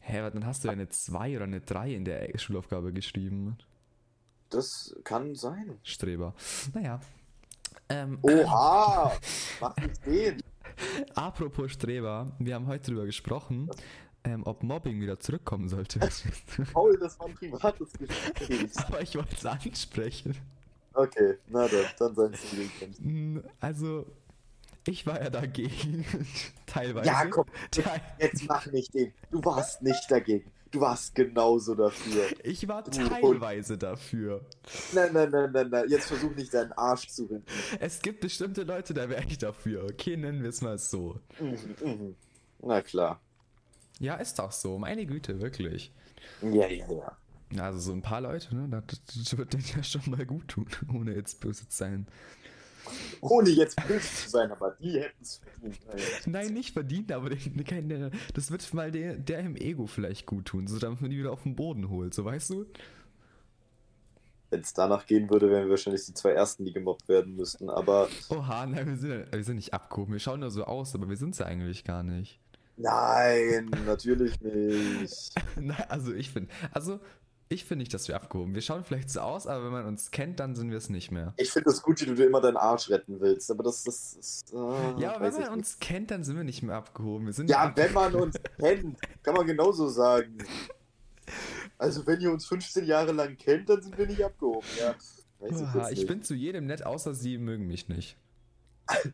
Hä, 0.00 0.18
aber 0.20 0.30
dann 0.30 0.46
hast 0.46 0.62
du 0.64 0.68
ja 0.68 0.72
eine 0.72 0.88
2 0.88 1.36
oder 1.36 1.44
eine 1.44 1.60
3 1.60 1.92
in 1.92 2.04
der 2.04 2.38
Schulaufgabe 2.38 2.92
geschrieben. 2.92 3.58
Das 4.50 4.94
kann 5.04 5.34
sein. 5.34 5.78
Streber. 5.82 6.34
Naja. 6.72 7.00
Ähm, 7.88 8.18
Oha! 8.22 9.12
Mach 9.60 9.76
nicht 9.76 10.06
den. 10.06 10.42
apropos 11.14 11.72
Streber, 11.72 12.32
wir 12.38 12.54
haben 12.54 12.66
heute 12.66 12.86
darüber 12.86 13.06
gesprochen, 13.06 13.68
ähm, 14.24 14.42
ob 14.44 14.62
Mobbing 14.62 15.00
wieder 15.00 15.18
zurückkommen 15.18 15.68
sollte. 15.68 16.00
Paul, 16.72 16.98
das 16.98 17.18
war 17.18 17.26
ein 17.26 17.34
privates 17.34 17.92
Gespräch. 17.92 18.70
Aber 18.86 19.00
ich 19.00 19.14
wollte 19.14 19.34
es 19.36 19.46
ansprechen. 19.46 20.36
Okay, 20.94 21.36
na 21.46 21.68
dann, 21.68 21.86
dann 21.98 22.14
sei 22.14 22.24
es 22.32 23.00
Mm, 23.00 23.38
Also, 23.60 24.06
ich 24.86 25.06
war 25.06 25.22
ja 25.22 25.30
dagegen. 25.30 26.04
Teilweise. 26.66 27.06
Ja, 27.06 27.26
komm, 27.26 27.46
Teil 27.70 28.00
jetzt 28.18 28.48
mach 28.48 28.66
nicht 28.66 28.94
den. 28.94 29.12
Du 29.30 29.44
warst 29.44 29.82
nicht 29.82 30.10
dagegen. 30.10 30.50
Du 30.70 30.80
warst 30.80 31.14
genauso 31.14 31.74
dafür. 31.74 32.26
ich 32.42 32.68
war 32.68 32.84
teilweise 32.84 33.78
dafür. 33.78 34.44
Nein, 34.92 35.12
nein, 35.14 35.30
nein, 35.30 35.50
nein, 35.50 35.68
nein. 35.70 35.84
Jetzt 35.88 36.08
versuch 36.08 36.34
nicht 36.34 36.52
deinen 36.52 36.72
Arsch 36.72 37.08
zu 37.08 37.24
rinden. 37.24 37.46
Es 37.80 38.02
gibt 38.02 38.20
bestimmte 38.20 38.64
Leute, 38.64 38.92
da 38.92 39.08
wäre 39.08 39.24
ich 39.24 39.38
dafür. 39.38 39.84
Okay, 39.84 40.16
nennen 40.16 40.42
wir 40.42 40.50
es 40.50 40.60
mal 40.60 40.76
so. 40.76 41.18
Mhm, 41.40 41.56
mhm. 41.82 42.16
Na 42.60 42.82
klar. 42.82 43.18
Ja, 43.98 44.14
ist 44.14 44.38
doch 44.38 44.52
so. 44.52 44.78
Meine 44.78 45.06
Güte, 45.06 45.40
wirklich. 45.40 45.92
Ja, 46.42 46.66
ja, 46.68 46.86
ja. 46.90 47.16
Also 47.56 47.78
so 47.78 47.92
ein 47.92 48.02
paar 48.02 48.20
Leute, 48.20 48.54
ne? 48.54 48.82
Das, 48.86 49.36
wird 49.36 49.52
denen 49.52 49.64
ja 49.74 49.82
schon 49.82 50.02
mal 50.06 50.24
gut 50.26 50.48
tun, 50.48 50.66
ohne 50.94 51.14
jetzt 51.14 51.40
böse 51.40 51.68
zu 51.68 51.76
sein. 51.76 52.06
Ohne 53.20 53.50
jetzt 53.50 53.76
böse 53.86 54.00
zu 54.00 54.30
sein, 54.30 54.50
aber 54.50 54.76
die 54.80 55.00
hätten 55.00 55.22
es 55.22 55.38
verdient. 55.38 56.26
Nein, 56.26 56.54
nicht 56.54 56.72
verdient, 56.72 57.12
aber 57.12 57.30
den, 57.30 58.10
das 58.34 58.50
wird 58.50 58.72
mal 58.74 58.90
der, 58.90 59.16
der 59.16 59.40
im 59.40 59.56
Ego 59.56 59.86
vielleicht 59.86 60.26
gut 60.26 60.46
tun, 60.46 60.66
so 60.66 60.78
damit 60.78 61.00
man 61.00 61.10
die 61.10 61.18
wieder 61.18 61.32
auf 61.32 61.42
den 61.42 61.56
Boden 61.56 61.90
holt, 61.90 62.14
so 62.14 62.24
weißt 62.24 62.50
du? 62.50 62.66
Wenn 64.50 64.60
es 64.60 64.72
danach 64.72 65.06
gehen 65.06 65.28
würde, 65.28 65.50
wären 65.50 65.64
wir 65.64 65.70
wahrscheinlich 65.70 66.06
die 66.06 66.14
zwei 66.14 66.30
Ersten, 66.30 66.64
die 66.64 66.72
gemobbt 66.72 67.08
werden 67.08 67.36
müssten. 67.36 67.68
Aber 67.68 68.08
Oha, 68.30 68.64
nein, 68.64 68.86
wir 68.86 68.96
sind, 68.96 69.32
wir 69.32 69.44
sind 69.44 69.56
nicht 69.56 69.74
abgehoben. 69.74 70.12
Wir 70.12 70.20
schauen 70.20 70.40
nur 70.40 70.50
so 70.50 70.64
aus, 70.64 70.94
aber 70.94 71.10
wir 71.10 71.18
sind 71.18 71.30
es 71.32 71.38
ja 71.38 71.46
eigentlich 71.46 71.84
gar 71.84 72.02
nicht. 72.02 72.40
Nein, 72.78 73.70
natürlich 73.86 74.40
nicht. 74.40 75.32
Nein, 75.56 75.84
also 75.88 76.12
ich 76.14 76.30
finde, 76.30 76.50
also 76.72 77.00
ich 77.50 77.64
finde 77.64 77.82
nicht, 77.82 77.94
dass 77.94 78.08
wir 78.08 78.16
abgehoben. 78.16 78.54
Wir 78.54 78.60
schauen 78.62 78.84
vielleicht 78.84 79.08
so 79.10 79.20
aus, 79.20 79.46
aber 79.46 79.64
wenn 79.64 79.72
man 79.72 79.86
uns 79.86 80.10
kennt, 80.10 80.38
dann 80.38 80.54
sind 80.54 80.70
wir 80.70 80.76
es 80.76 80.90
nicht 80.90 81.10
mehr. 81.10 81.32
Ich 81.38 81.50
finde 81.50 81.70
es 81.70 81.80
gut, 81.82 82.00
wie 82.00 82.04
du 82.06 82.14
dir 82.14 82.26
immer 82.26 82.40
deinen 82.42 82.58
Arsch 82.58 82.90
retten 82.90 83.20
willst, 83.20 83.50
aber 83.50 83.62
das, 83.62 83.84
das 83.84 84.12
ist. 84.14 84.52
äh, 84.52 84.56
Ja, 85.00 85.14
wenn 85.20 85.32
man 85.32 85.40
nicht. 85.40 85.50
uns 85.50 85.78
kennt, 85.78 86.10
dann 86.10 86.24
sind 86.24 86.36
wir 86.36 86.44
nicht 86.44 86.62
mehr 86.62 86.76
abgehoben. 86.76 87.24
Wir 87.26 87.32
sind 87.32 87.48
Ja, 87.48 87.66
nicht 87.66 87.78
wenn 87.78 87.92
man 87.94 88.14
uns 88.14 88.36
kennt, 88.58 88.98
kann 89.22 89.34
man 89.34 89.46
genauso 89.46 89.88
sagen. 89.88 90.36
Also, 91.78 92.06
wenn 92.06 92.20
ihr 92.20 92.30
uns 92.32 92.46
15 92.46 92.84
Jahre 92.84 93.12
lang 93.12 93.36
kennt, 93.38 93.68
dann 93.70 93.80
sind 93.82 93.96
wir 93.96 94.06
nicht 94.06 94.22
abgehoben. 94.24 94.66
Ja, 94.78 94.94
weiß 95.40 95.60
ich 95.60 95.66
Oha, 95.74 95.90
ich 95.90 95.98
nicht. 96.00 96.08
bin 96.08 96.22
zu 96.22 96.34
jedem 96.34 96.66
nett, 96.66 96.84
außer 96.84 97.14
sie 97.14 97.38
mögen 97.38 97.66
mich 97.66 97.88
nicht. 97.88 98.16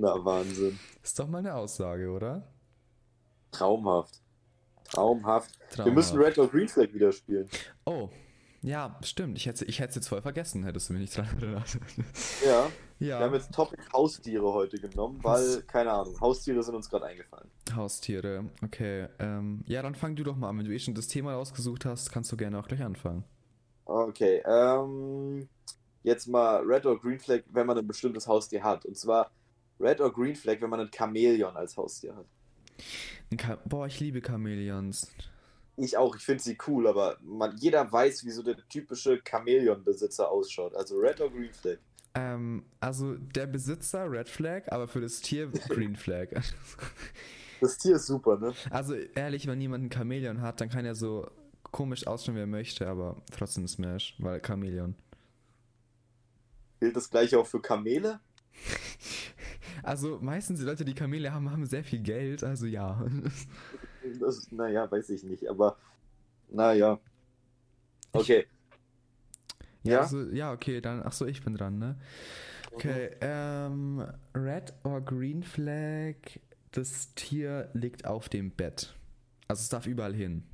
Na, 0.00 0.24
Wahnsinn. 0.24 0.78
Ist 1.02 1.18
doch 1.18 1.26
mal 1.26 1.38
eine 1.38 1.54
Aussage, 1.54 2.08
oder? 2.08 2.46
Traumhaft. 3.50 4.22
Traumhaft. 4.84 5.58
Wir 5.58 5.68
Traumhaft. 5.70 5.94
müssen 5.96 6.18
Red 6.18 6.38
or 6.38 6.48
Green 6.48 6.68
Flag 6.68 6.92
wieder 6.94 7.10
spielen. 7.10 7.48
Oh, 7.84 8.08
ja, 8.62 8.96
stimmt. 9.02 9.36
Ich 9.38 9.46
hätte 9.46 9.64
ich 9.64 9.80
es 9.80 9.94
jetzt 9.96 10.08
voll 10.08 10.22
vergessen, 10.22 10.62
hättest 10.62 10.88
du 10.88 10.92
mich 10.92 11.02
nicht 11.02 11.16
dran 11.16 11.26
erinnert. 11.40 11.78
Ja, 12.44 12.66
ja, 13.00 13.18
wir 13.18 13.26
haben 13.26 13.34
jetzt 13.34 13.52
Topic 13.52 13.82
Haustiere 13.92 14.52
heute 14.52 14.78
genommen, 14.78 15.18
weil, 15.22 15.62
keine 15.62 15.92
Ahnung, 15.92 16.20
Haustiere 16.20 16.62
sind 16.62 16.76
uns 16.76 16.88
gerade 16.88 17.06
eingefallen. 17.06 17.48
Haustiere. 17.74 18.44
Okay, 18.64 19.08
ähm, 19.18 19.62
ja, 19.66 19.82
dann 19.82 19.96
fang 19.96 20.14
du 20.14 20.22
doch 20.22 20.36
mal 20.36 20.48
an. 20.48 20.58
Wenn 20.58 20.64
du 20.66 20.72
eh 20.72 20.78
schon 20.78 20.94
das 20.94 21.08
Thema 21.08 21.34
rausgesucht 21.34 21.84
hast, 21.84 22.12
kannst 22.12 22.30
du 22.30 22.36
gerne 22.36 22.58
auch 22.58 22.68
gleich 22.68 22.82
anfangen. 22.82 23.24
Okay, 23.84 24.42
ähm, 24.46 25.48
jetzt 26.04 26.28
mal 26.28 26.62
Red 26.64 26.86
or 26.86 27.00
Green 27.00 27.18
Flag, 27.18 27.42
wenn 27.50 27.66
man 27.66 27.78
ein 27.78 27.86
bestimmtes 27.86 28.28
Haustier 28.28 28.62
hat. 28.62 28.84
Und 28.84 28.96
zwar 28.96 29.30
Red 29.80 30.00
or 30.00 30.12
Green 30.12 30.34
Flag, 30.34 30.60
wenn 30.60 30.70
man 30.70 30.80
ein 30.80 30.90
Chamäleon 30.94 31.56
als 31.56 31.76
Haustier 31.76 32.16
hat. 32.16 32.26
Boah, 33.64 33.86
ich 33.86 34.00
liebe 34.00 34.20
Chamäleons. 34.20 35.10
Ich 35.76 35.96
auch, 35.96 36.16
ich 36.16 36.22
finde 36.22 36.42
sie 36.42 36.58
cool, 36.66 36.88
aber 36.88 37.18
man, 37.22 37.56
jeder 37.56 37.90
weiß, 37.90 38.24
wie 38.24 38.30
so 38.30 38.42
der 38.42 38.56
typische 38.68 39.20
Chamäleon-Besitzer 39.22 40.28
ausschaut. 40.28 40.74
Also 40.74 40.96
Red 40.96 41.20
or 41.20 41.30
Green 41.30 41.52
Flag. 41.52 41.78
Ähm, 42.14 42.64
also 42.80 43.14
der 43.14 43.46
Besitzer 43.46 44.10
Red 44.10 44.28
Flag, 44.28 44.62
aber 44.72 44.88
für 44.88 45.00
das 45.00 45.20
Tier 45.20 45.48
Green 45.68 45.94
Flag. 45.94 46.30
Das 47.60 47.78
Tier 47.78 47.96
ist 47.96 48.06
super, 48.06 48.38
ne? 48.38 48.54
Also 48.70 48.94
ehrlich, 48.94 49.46
wenn 49.46 49.60
jemand 49.60 49.84
ein 49.84 49.90
Chamäleon 49.92 50.40
hat, 50.40 50.60
dann 50.60 50.68
kann 50.68 50.84
er 50.84 50.94
so 50.94 51.30
komisch 51.70 52.06
ausschauen, 52.06 52.36
wie 52.36 52.40
er 52.40 52.46
möchte, 52.46 52.88
aber 52.88 53.22
trotzdem 53.30 53.68
Smash, 53.68 54.16
weil 54.18 54.40
Chameleon. 54.40 54.96
Gilt 56.80 56.96
das 56.96 57.10
gleiche 57.10 57.38
auch 57.38 57.46
für 57.46 57.60
Kamele? 57.60 58.20
Also 59.88 60.18
meistens 60.20 60.60
die 60.60 60.66
Leute, 60.66 60.84
die 60.84 60.94
Kamele 60.94 61.32
haben, 61.32 61.50
haben 61.50 61.64
sehr 61.64 61.82
viel 61.82 62.00
Geld, 62.00 62.44
also 62.44 62.66
ja. 62.66 63.04
Das, 64.20 64.50
naja, 64.52 64.90
weiß 64.90 65.10
ich 65.10 65.22
nicht, 65.22 65.48
aber 65.48 65.76
naja. 66.48 66.98
Okay. 68.12 68.46
Ja, 69.82 69.92
Ja? 69.92 70.00
Also, 70.00 70.22
ja, 70.30 70.52
okay, 70.52 70.80
dann, 70.80 71.02
ach 71.04 71.12
so, 71.12 71.26
ich 71.26 71.42
bin 71.42 71.54
dran, 71.54 71.78
ne? 71.78 71.96
Okay, 72.72 73.10
ähm, 73.20 74.04
Red 74.34 74.74
or 74.84 75.00
Green 75.00 75.42
Flag, 75.42 76.14
das 76.70 77.14
Tier 77.14 77.70
liegt 77.72 78.06
auf 78.06 78.28
dem 78.28 78.50
Bett. 78.50 78.94
Also 79.48 79.62
es 79.62 79.68
darf 79.68 79.86
überall 79.86 80.14
hin. 80.14 80.44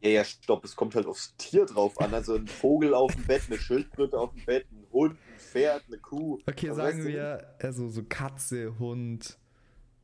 Ja, 0.00 0.10
ja, 0.10 0.24
stopp, 0.24 0.64
es 0.64 0.74
kommt 0.76 0.94
halt 0.94 1.06
aufs 1.06 1.36
Tier 1.36 1.64
drauf 1.66 2.00
an. 2.00 2.12
Also 2.12 2.34
ein 2.34 2.48
Vogel 2.48 2.94
auf 2.94 3.14
dem 3.14 3.24
Bett, 3.24 3.42
eine 3.46 3.58
Schildkröte 3.58 4.18
auf 4.18 4.32
dem 4.34 4.44
Bett, 4.44 4.66
ein 4.72 4.86
Hund, 4.92 5.12
ein 5.12 5.33
Pferd, 5.54 5.84
eine 5.86 5.98
Kuh. 5.98 6.40
Okay, 6.46 6.72
sagen 6.74 7.04
wir, 7.04 7.54
also 7.60 7.88
so 7.88 8.02
Katze, 8.02 8.76
Hund, 8.80 9.38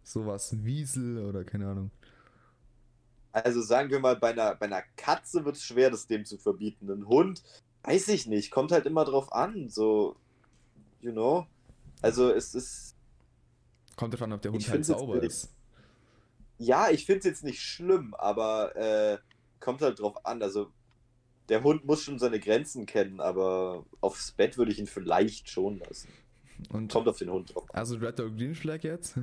sowas, 0.04 0.52
ein 0.52 0.64
Wiesel 0.64 1.26
oder 1.26 1.42
keine 1.42 1.66
Ahnung. 1.66 1.90
Also 3.32 3.60
sagen 3.60 3.90
wir 3.90 3.98
mal, 3.98 4.14
bei 4.14 4.30
einer, 4.30 4.54
bei 4.54 4.66
einer 4.66 4.82
Katze 4.96 5.44
wird 5.44 5.56
es 5.56 5.64
schwer, 5.64 5.90
das 5.90 6.06
dem 6.06 6.24
zu 6.24 6.38
verbieten. 6.38 6.88
Ein 6.88 7.08
Hund, 7.08 7.42
weiß 7.82 8.08
ich 8.08 8.28
nicht, 8.28 8.52
kommt 8.52 8.70
halt 8.70 8.86
immer 8.86 9.04
drauf 9.04 9.32
an. 9.32 9.68
So, 9.68 10.14
you 11.00 11.10
know. 11.10 11.46
Also 12.00 12.32
es 12.32 12.54
ist. 12.54 12.94
Kommt 13.96 14.14
davon, 14.14 14.32
ob 14.32 14.42
der 14.42 14.52
Hund 14.52 14.68
halt 14.68 14.86
sauber 14.86 15.20
ist. 15.20 15.50
Ja, 16.58 16.90
ich 16.90 17.06
finde 17.06 17.20
es 17.20 17.24
jetzt 17.24 17.44
nicht 17.44 17.60
schlimm, 17.60 18.14
aber 18.14 18.76
äh, 18.76 19.18
kommt 19.58 19.82
halt 19.82 19.98
drauf 19.98 20.24
an. 20.24 20.42
Also 20.42 20.70
der 21.50 21.62
Hund 21.62 21.84
muss 21.84 22.02
schon 22.02 22.18
seine 22.18 22.40
Grenzen 22.40 22.86
kennen, 22.86 23.20
aber 23.20 23.84
aufs 24.00 24.32
Bett 24.32 24.56
würde 24.56 24.72
ich 24.72 24.78
ihn 24.78 24.86
vielleicht 24.86 25.50
schon 25.50 25.78
lassen. 25.80 26.08
Und 26.72 26.90
Kommt 26.92 27.08
auf 27.08 27.18
den 27.18 27.30
Hund 27.30 27.54
drauf. 27.54 27.64
also 27.72 27.96
Red 27.96 28.20
or 28.20 28.30
Green 28.30 28.54
Flag 28.54 28.82
jetzt? 28.82 29.16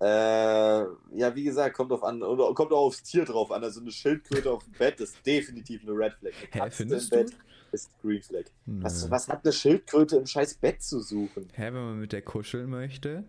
Äh, 0.00 0.06
ja, 0.06 1.34
wie 1.34 1.44
gesagt, 1.44 1.76
kommt 1.76 1.92
auf 1.92 2.02
an, 2.02 2.22
oder 2.22 2.52
kommt 2.52 2.72
auch 2.72 2.86
aufs 2.86 3.02
Tier 3.02 3.24
drauf 3.24 3.50
an. 3.52 3.62
Also 3.62 3.80
eine 3.80 3.90
Schildkröte 3.92 4.50
auf 4.50 4.64
dem 4.64 4.72
Bett 4.72 5.00
ist 5.00 5.24
definitiv 5.24 5.82
eine 5.82 5.92
Red 5.92 6.14
Flag. 6.14 6.32
Eine 6.32 6.50
Hä, 6.50 6.58
Katze 6.58 6.76
findest 6.76 7.12
im 7.12 7.18
du? 7.18 7.24
Bett 7.24 7.36
ist 7.72 7.90
Green 8.02 8.22
Flag. 8.22 8.44
Was, 8.66 9.10
was 9.10 9.28
hat 9.28 9.44
eine 9.44 9.52
Schildkröte 9.52 10.16
im 10.16 10.26
scheiß 10.26 10.56
Bett 10.56 10.82
zu 10.82 11.00
suchen? 11.00 11.48
Hä, 11.54 11.66
wenn 11.66 11.74
man 11.74 12.00
mit 12.00 12.12
der 12.12 12.22
kuscheln 12.22 12.68
möchte? 12.70 13.24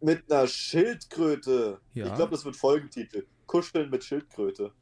Mit 0.00 0.30
einer 0.30 0.46
Schildkröte. 0.46 1.80
Ja. 1.94 2.06
Ich 2.06 2.14
glaube, 2.14 2.30
das 2.30 2.44
wird 2.44 2.56
Folgentitel. 2.56 3.26
Kuscheln 3.46 3.90
mit 3.90 4.04
Schildkröte. 4.04 4.72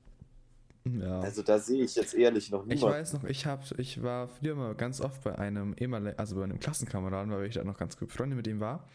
Ja. 0.86 1.20
Also 1.20 1.42
da 1.42 1.58
sehe 1.58 1.82
ich 1.84 1.94
jetzt 1.94 2.14
ehrlich 2.14 2.50
noch 2.50 2.62
Ich 2.66 2.74
niemanden. 2.74 2.98
weiß 2.98 3.12
noch, 3.14 3.24
ich 3.24 3.46
hab, 3.46 3.78
ich 3.78 4.02
war 4.02 4.28
früher 4.28 4.54
mal 4.54 4.74
ganz 4.74 5.00
oft 5.00 5.24
bei 5.24 5.38
einem 5.38 5.74
ehemaligen, 5.78 6.18
also 6.18 6.36
bei 6.36 6.44
einem 6.44 6.60
Klassenkameraden, 6.60 7.32
weil 7.32 7.46
ich 7.46 7.54
da 7.54 7.64
noch 7.64 7.78
ganz 7.78 7.96
gut 7.96 8.12
Freunde 8.12 8.36
mit 8.36 8.46
ihm 8.46 8.60
war. 8.60 8.86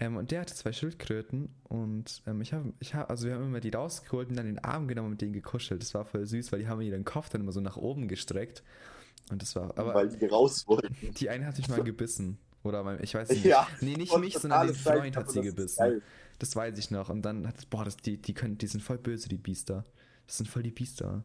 Ähm, 0.00 0.16
und 0.16 0.30
der 0.30 0.40
hatte 0.40 0.54
zwei 0.54 0.72
Schildkröten 0.72 1.50
und 1.64 2.22
ähm, 2.26 2.40
ich 2.40 2.52
habe, 2.52 2.72
ich 2.80 2.94
hab, 2.94 3.10
also 3.10 3.28
wir 3.28 3.34
haben 3.34 3.44
immer 3.44 3.60
die 3.60 3.70
rausgeholt 3.70 4.30
und 4.30 4.36
dann 4.36 4.46
den 4.46 4.58
Arm 4.58 4.88
genommen 4.88 5.06
und 5.06 5.10
mit 5.12 5.20
denen 5.20 5.34
gekuschelt. 5.34 5.82
Das 5.82 5.94
war 5.94 6.04
voll 6.04 6.26
süß, 6.26 6.50
weil 6.52 6.60
die 6.60 6.68
haben 6.68 6.80
ihren 6.80 7.04
Kopf 7.04 7.28
dann 7.28 7.42
immer 7.42 7.52
so 7.52 7.60
nach 7.60 7.76
oben 7.76 8.08
gestreckt. 8.08 8.64
Und 9.30 9.42
das 9.42 9.54
war, 9.54 9.78
aber 9.78 9.94
weil 9.94 10.08
die 10.08 10.26
raus 10.26 10.66
wollten. 10.66 11.14
die 11.14 11.28
eine 11.30 11.46
hat 11.46 11.56
mich 11.58 11.68
mal 11.68 11.84
gebissen. 11.84 12.38
Oder 12.62 12.82
mein, 12.82 13.02
ich 13.02 13.14
weiß 13.14 13.28
nicht. 13.30 13.44
Ja, 13.44 13.66
nee, 13.80 13.94
nicht 13.94 14.16
mich, 14.18 14.36
sondern 14.38 14.66
den 14.66 14.74
Freund 14.74 15.16
hat 15.16 15.30
sie 15.30 15.42
gebissen. 15.42 16.02
Das 16.38 16.56
weiß 16.56 16.76
ich 16.78 16.90
noch. 16.90 17.08
Und 17.10 17.22
dann 17.22 17.46
hat, 17.46 17.70
boah, 17.70 17.84
das, 17.84 17.96
die, 17.98 18.16
die 18.16 18.34
können, 18.34 18.58
die 18.58 18.66
sind 18.66 18.82
voll 18.82 18.98
böse, 18.98 19.28
die 19.28 19.38
Biester. 19.38 19.84
Das 20.30 20.36
sind 20.36 20.48
voll 20.48 20.62
die 20.62 20.70
Biester. 20.70 21.24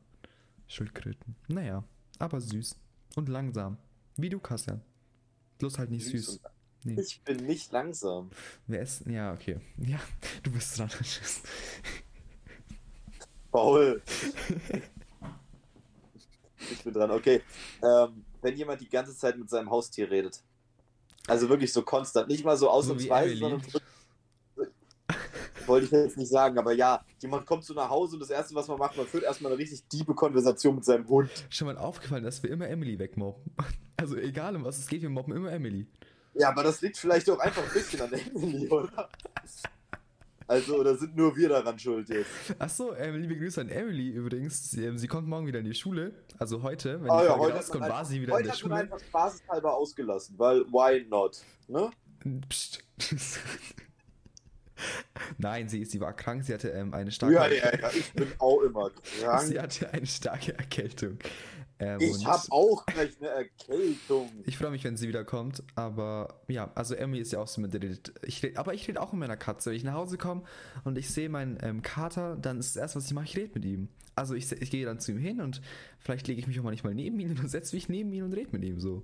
Schildkröten. 0.66 1.36
Naja, 1.48 1.84
aber 2.18 2.42
süß. 2.42 2.76
Und 3.16 3.30
langsam. 3.30 3.78
Wie 4.18 4.30
du, 4.30 4.40
Kassian. 4.40 4.82
Bloß 5.60 5.78
halt 5.78 5.92
nicht 5.92 6.08
süß. 6.08 6.30
und- 6.30 6.42
Nee. 6.86 7.00
Ich 7.00 7.22
bin 7.22 7.46
nicht 7.46 7.72
langsam. 7.72 8.32
Wer 8.66 8.82
ist. 8.82 9.06
Ja, 9.06 9.32
okay. 9.34 9.60
Ja, 9.78 10.00
du 10.42 10.52
bist 10.52 10.80
dran. 10.80 10.90
Tschüss. 10.90 11.44
Paul. 13.52 14.02
ich 16.72 16.84
bin 16.84 16.94
dran. 16.94 17.12
Okay. 17.12 17.44
Ähm, 17.84 18.26
wenn 18.42 18.58
jemand 18.58 18.82
die 18.82 18.90
ganze 18.90 19.16
Zeit 19.16 19.38
mit 19.38 19.52
seinem 19.52 19.70
Haustier 19.70 20.10
redet. 20.10 20.42
Also 21.28 21.48
wirklich 21.50 21.72
so 21.74 21.84
konstant. 21.84 22.28
Nicht 22.28 22.44
mal 22.44 22.58
so 22.58 22.72
ausnahmsweise, 22.72 23.34
Emily. 23.34 23.40
sondern 23.40 23.62
so- 23.70 23.80
wollte 25.68 25.86
ich 25.86 25.92
jetzt 25.92 26.18
nicht 26.18 26.30
sagen, 26.30 26.58
aber 26.58 26.74
ja, 26.74 27.04
jemand 27.20 27.46
kommt 27.46 27.64
so 27.64 27.74
nach 27.74 27.90
Hause 27.90 28.16
und 28.16 28.20
das 28.22 28.30
erste, 28.30 28.54
was 28.56 28.68
man 28.68 28.78
macht, 28.78 28.96
man 28.98 29.06
führt 29.06 29.24
erstmal 29.24 29.52
eine 29.52 29.60
richtig 29.62 29.88
diebe 29.90 30.14
Konversation 30.14 30.76
mit 30.76 30.86
seinem 30.86 31.08
Hund. 31.08 31.30
Schon 31.50 31.68
mal 31.68 31.78
aufgefallen, 31.78 32.24
dass 32.24 32.42
wir 32.44 32.50
immer 32.52 32.68
Emily 32.68 32.98
wegmobben. 33.00 33.44
Also 33.98 34.18
egal 34.18 34.56
um 34.58 34.66
was 34.66 34.78
es 34.78 34.88
geht, 34.88 35.02
wir 35.02 35.10
mobben 35.10 35.34
immer 35.34 35.50
Emily. 35.54 35.88
Ja, 36.34 36.50
aber 36.50 36.64
das 36.64 36.82
liegt 36.82 36.98
vielleicht 36.98 37.30
auch 37.30 37.40
einfach 37.40 37.64
ein 37.64 37.72
bisschen 37.74 38.02
an 38.02 38.12
Emily, 38.12 38.68
oder? 38.68 39.10
Also, 40.48 40.76
oder 40.76 40.96
sind 40.96 41.16
nur 41.16 41.36
wir 41.36 41.48
daran 41.50 41.80
schuld 41.80 42.10
jetzt? 42.10 42.30
Achso, 42.60 42.94
ähm, 42.94 43.16
liebe 43.22 43.36
Grüße 43.38 43.62
an 43.62 43.70
Emily 43.70 44.10
übrigens. 44.10 44.70
Sie, 44.70 44.84
ähm, 44.86 44.98
sie 44.98 45.08
kommt 45.08 45.28
morgen 45.30 45.48
wieder 45.48 45.60
in 45.60 45.66
die 45.66 45.74
Schule. 45.74 46.14
Also 46.38 46.62
heute, 46.62 47.02
wenn 47.02 47.10
Ah 47.10 47.22
die 47.22 47.26
ja, 47.26 47.32
Folge 47.32 47.46
heute 47.46 47.56
rauskommt, 47.56 47.82
war 47.84 47.90
einfach- 48.00 48.06
sie 48.06 48.22
wieder 48.22 48.32
in 48.32 48.34
Heute 48.36 48.44
der 48.44 48.54
hat 48.54 48.62
man 48.64 48.70
Schule. 48.80 48.82
einfach 48.94 49.00
spaßeshalber 49.08 49.74
ausgelassen, 49.74 50.36
weil 50.38 50.66
why 50.66 51.06
not? 51.10 51.42
Ne? 51.70 51.90
Psst. 52.50 52.84
Nein, 55.38 55.70
sie, 55.70 55.86
sie 55.86 56.00
war 56.00 56.14
krank, 56.14 56.44
sie 56.44 56.54
hatte 56.54 56.70
ähm, 56.70 56.94
eine 56.94 57.12
starke 57.12 57.36
Ja, 57.36 57.48
ja, 57.48 57.80
ja, 57.80 57.92
ich 57.92 58.12
bin 58.14 58.28
auch 58.40 58.62
immer 58.62 58.90
krank. 58.90 59.44
Sie 59.48 59.60
hatte 59.60 59.92
eine 59.94 60.06
starke 60.06 60.58
Erkältung. 60.58 61.18
Ähm, 61.78 62.00
Ich 62.00 62.26
habe 62.26 62.44
auch 62.52 62.86
gleich 62.86 63.12
eine 63.20 63.30
Erkältung. 63.30 64.32
Ich 64.46 64.58
freue 64.58 64.72
mich, 64.72 64.84
wenn 64.84 64.96
sie 64.96 65.08
wiederkommt, 65.10 65.62
aber 65.76 66.42
ja, 66.48 66.72
also 66.74 66.96
Emily 66.96 67.22
ist 67.22 67.34
ja 67.34 67.40
auch 67.40 67.48
so 67.48 67.60
mit. 67.60 67.76
Ich 68.26 68.44
red, 68.44 68.58
aber 68.58 68.74
ich 68.74 68.88
rede 68.88 69.02
auch 69.02 69.12
mit 69.12 69.20
meiner 69.20 69.36
Katze. 69.36 69.70
Wenn 69.70 69.78
ich 69.78 69.84
nach 69.84 69.94
Hause 69.94 70.18
komme 70.18 70.44
und 70.86 70.98
ich 70.98 71.10
sehe 71.10 71.28
meinen 71.28 71.58
ähm, 71.62 71.82
Kater, 71.82 72.38
dann 72.38 72.60
ist 72.60 72.76
das 72.76 72.82
erste, 72.82 73.00
was 73.00 73.08
ich 73.08 73.14
mache, 73.14 73.26
ich 73.26 73.38
rede 73.38 73.52
mit 73.56 73.66
ihm. 73.66 73.90
Also 74.16 74.36
ich, 74.36 74.50
ich 74.52 74.72
gehe 74.72 74.86
dann 74.86 75.00
zu 75.00 75.12
ihm 75.12 75.18
hin 75.18 75.42
und 75.42 75.62
vielleicht 76.00 76.28
lege 76.28 76.40
ich 76.40 76.48
mich 76.48 76.58
auch 76.60 76.64
manchmal 76.64 76.96
neben 76.96 77.20
ihn 77.20 77.30
und 77.32 77.40
dann 77.40 77.50
setze 77.50 77.76
mich 77.76 77.90
neben 77.90 78.12
ihn 78.14 78.24
und 78.24 78.34
rede 78.34 78.52
mit 78.52 78.64
ihm 78.64 78.80
so. 78.80 79.04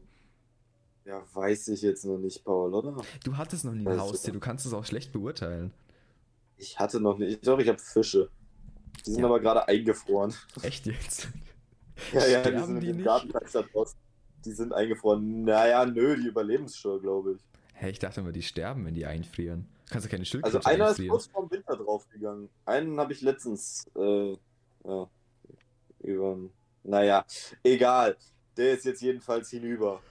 Ja, 1.06 1.24
weiß 1.34 1.70
ich 1.70 1.82
jetzt 1.82 2.06
noch 2.06 2.18
nicht, 2.18 2.44
Paul, 2.46 2.74
oder? 2.74 3.02
Du 3.24 3.36
hattest 3.38 3.66
noch 3.66 3.74
nie 3.74 3.88
ein 3.88 4.00
Haustier, 4.00 4.34
du 4.34 4.40
kannst 4.40 4.66
es 4.66 4.74
auch 4.74 4.86
schlecht 4.86 5.12
beurteilen. 5.12 5.74
Ich 6.58 6.78
hatte 6.80 7.00
noch 7.00 7.18
nicht. 7.18 7.46
Doch, 7.48 7.58
ich 7.60 7.68
habe 7.68 7.80
Fische. 7.80 8.30
Die 9.06 9.12
sind 9.12 9.22
Ja. 9.22 9.26
aber 9.26 9.40
gerade 9.40 9.68
eingefroren. 9.68 10.34
Echt 10.62 10.86
jetzt? 10.86 11.28
Ja, 12.14 12.26
ja, 12.26 12.42
die 12.42 12.58
sind 12.66 12.80
die 12.80 12.90
im 12.90 12.96
nicht? 12.98 13.06
Gartenplatz 13.06 13.52
da 13.52 13.62
draußen. 13.62 13.96
Die 14.44 14.52
sind 14.54 14.74
eingefroren. 14.74 15.44
Naja, 15.44 15.86
nö, 15.86 16.16
die 16.16 16.28
überleben 16.30 16.66
es 16.66 16.76
schon, 16.76 17.00
glaube 17.00 17.34
ich. 17.34 17.42
Hä, 17.76 17.92
ich 17.92 18.00
dachte 18.00 18.22
immer, 18.22 18.32
die 18.32 18.42
sterben, 18.42 18.86
wenn 18.86 18.96
die 18.96 19.06
einfrieren. 19.06 19.68
Du 19.86 19.92
kannst 19.94 20.06
ja 20.08 20.10
keine 20.10 20.22
Also 20.22 20.32
Schildkröte 20.32 20.66
einer 20.66 20.86
ist 20.86 20.90
einfrieren. 20.92 21.10
kurz 21.12 21.28
vorm 21.28 21.52
Winter 21.52 21.76
draufgegangen. 21.78 22.50
Einen 22.66 23.00
habe 23.00 23.14
ich 23.14 23.22
letztens, 23.22 23.86
äh, 23.96 24.32
ja, 24.84 25.10
über, 26.00 26.38
naja, 26.84 27.24
egal. 27.64 28.18
Der 28.58 28.74
ist 28.74 28.86
jetzt 28.86 29.02
jedenfalls 29.04 29.52
hinüber. 29.52 30.02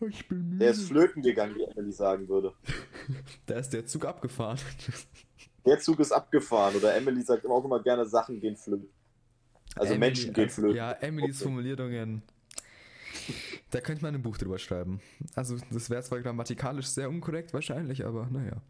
Ich 0.00 0.28
bin 0.28 0.42
müde. 0.50 0.58
Der 0.58 0.70
ist 0.72 0.86
flöten 0.88 1.22
gegangen, 1.22 1.54
wie 1.56 1.62
Emily 1.64 1.92
sagen 1.92 2.28
würde. 2.28 2.52
Da 3.46 3.54
ist 3.58 3.70
der 3.72 3.86
Zug 3.86 4.04
abgefahren. 4.04 4.58
Der 5.64 5.78
Zug 5.80 6.00
ist 6.00 6.12
abgefahren. 6.12 6.74
Oder 6.76 6.94
Emily 6.96 7.22
sagt 7.22 7.46
auch 7.46 7.64
immer 7.64 7.82
gerne, 7.82 8.04
Sachen 8.06 8.40
gehen 8.40 8.56
flöten. 8.56 8.88
Also 9.74 9.94
Emily- 9.94 9.98
Menschen 9.98 10.32
gehen 10.34 10.50
flöten. 10.50 10.76
Ja, 10.76 10.92
Emilys 10.92 11.36
Okay. 11.36 11.44
Formulierungen. 11.44 12.22
Da 13.70 13.80
könnte 13.80 14.02
man 14.02 14.14
ein 14.14 14.22
Buch 14.22 14.36
drüber 14.36 14.58
schreiben. 14.58 15.00
Also, 15.34 15.56
das 15.70 15.88
wäre 15.90 16.02
zwar 16.02 16.20
grammatikalisch 16.20 16.86
sehr 16.86 17.08
unkorrekt 17.08 17.52
wahrscheinlich, 17.54 18.04
aber 18.04 18.26
naja. 18.30 18.62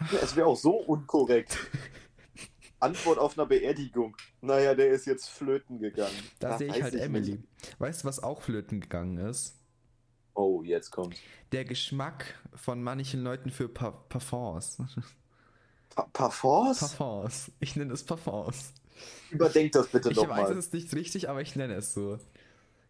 Ja, 0.00 0.18
es 0.22 0.34
wäre 0.36 0.46
auch 0.46 0.56
so 0.56 0.72
unkorrekt. 0.76 1.58
Antwort 2.80 3.18
auf 3.18 3.38
einer 3.38 3.46
Beerdigung. 3.46 4.16
Naja, 4.40 4.74
der 4.74 4.88
ist 4.88 5.06
jetzt 5.06 5.28
flöten 5.28 5.78
gegangen. 5.78 6.14
Da 6.38 6.56
sehe 6.58 6.68
ich 6.68 6.74
weiß 6.74 6.82
halt 6.82 6.94
nicht. 6.94 7.04
Emily. 7.04 7.42
Weißt 7.78 8.02
du, 8.02 8.08
was 8.08 8.22
auch 8.22 8.40
flöten 8.42 8.80
gegangen 8.80 9.18
ist? 9.18 9.59
Oh, 10.40 10.62
jetzt 10.62 10.90
kommt. 10.90 11.16
Der 11.52 11.64
Geschmack 11.64 12.34
von 12.54 12.82
manchen 12.82 13.22
Leuten 13.22 13.50
für 13.50 13.68
pa 13.68 13.90
Parfums. 13.90 14.78
Pa 15.94 16.02
Parfums? 16.12 16.78
Parfums. 16.80 17.50
Ich 17.60 17.76
nenne 17.76 17.92
es 17.92 18.04
Parfums. 18.04 18.72
Überdenk 19.30 19.72
das 19.72 19.88
bitte 19.88 20.10
Ich 20.10 20.16
weiß, 20.16 20.26
nochmal. 20.28 20.52
es 20.52 20.66
ist 20.66 20.72
nicht 20.74 20.94
richtig, 20.94 21.28
aber 21.28 21.42
ich 21.42 21.56
nenne 21.56 21.74
es 21.74 21.92
so. 21.94 22.18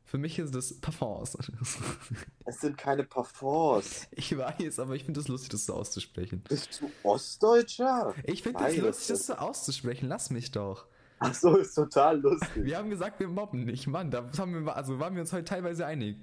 Für 0.05 0.19
mich 0.19 0.39
ist 0.39 0.55
es 0.55 0.81
Parfums. 0.81 1.37
Es 2.45 2.61
sind 2.61 2.77
keine 2.77 3.05
Parfums. 3.05 4.07
Ich 4.13 4.37
weiß, 4.37 4.79
aber 4.81 4.95
ich 4.95 5.05
finde 5.05 5.21
es 5.21 5.29
lustig, 5.29 5.51
das 5.51 5.67
so 5.67 5.75
auszusprechen. 5.75 6.43
Bist 6.49 6.81
du 6.81 6.91
Ostdeutscher? 7.09 8.15
Ich 8.25 8.43
finde 8.43 8.65
es 8.65 8.77
lustig, 8.77 9.09
das- 9.09 9.19
das 9.19 9.27
so 9.27 9.35
auszusprechen. 9.35 10.09
Lass 10.09 10.31
mich 10.31 10.51
doch. 10.51 10.87
Ach 11.23 11.35
so, 11.35 11.57
ist 11.57 11.75
total 11.75 12.19
lustig. 12.21 12.65
Wir 12.65 12.79
haben 12.79 12.89
gesagt, 12.91 13.21
wir 13.21 13.29
mobben 13.29 13.65
nicht. 13.65 13.87
Mann, 13.87 14.11
da 14.11 14.29
haben 14.39 14.65
wir, 14.65 14.75
also 14.75 14.99
waren 14.99 15.15
wir 15.15 15.21
uns 15.21 15.33
heute 15.35 15.45
teilweise 15.45 15.85
einig. 15.87 16.17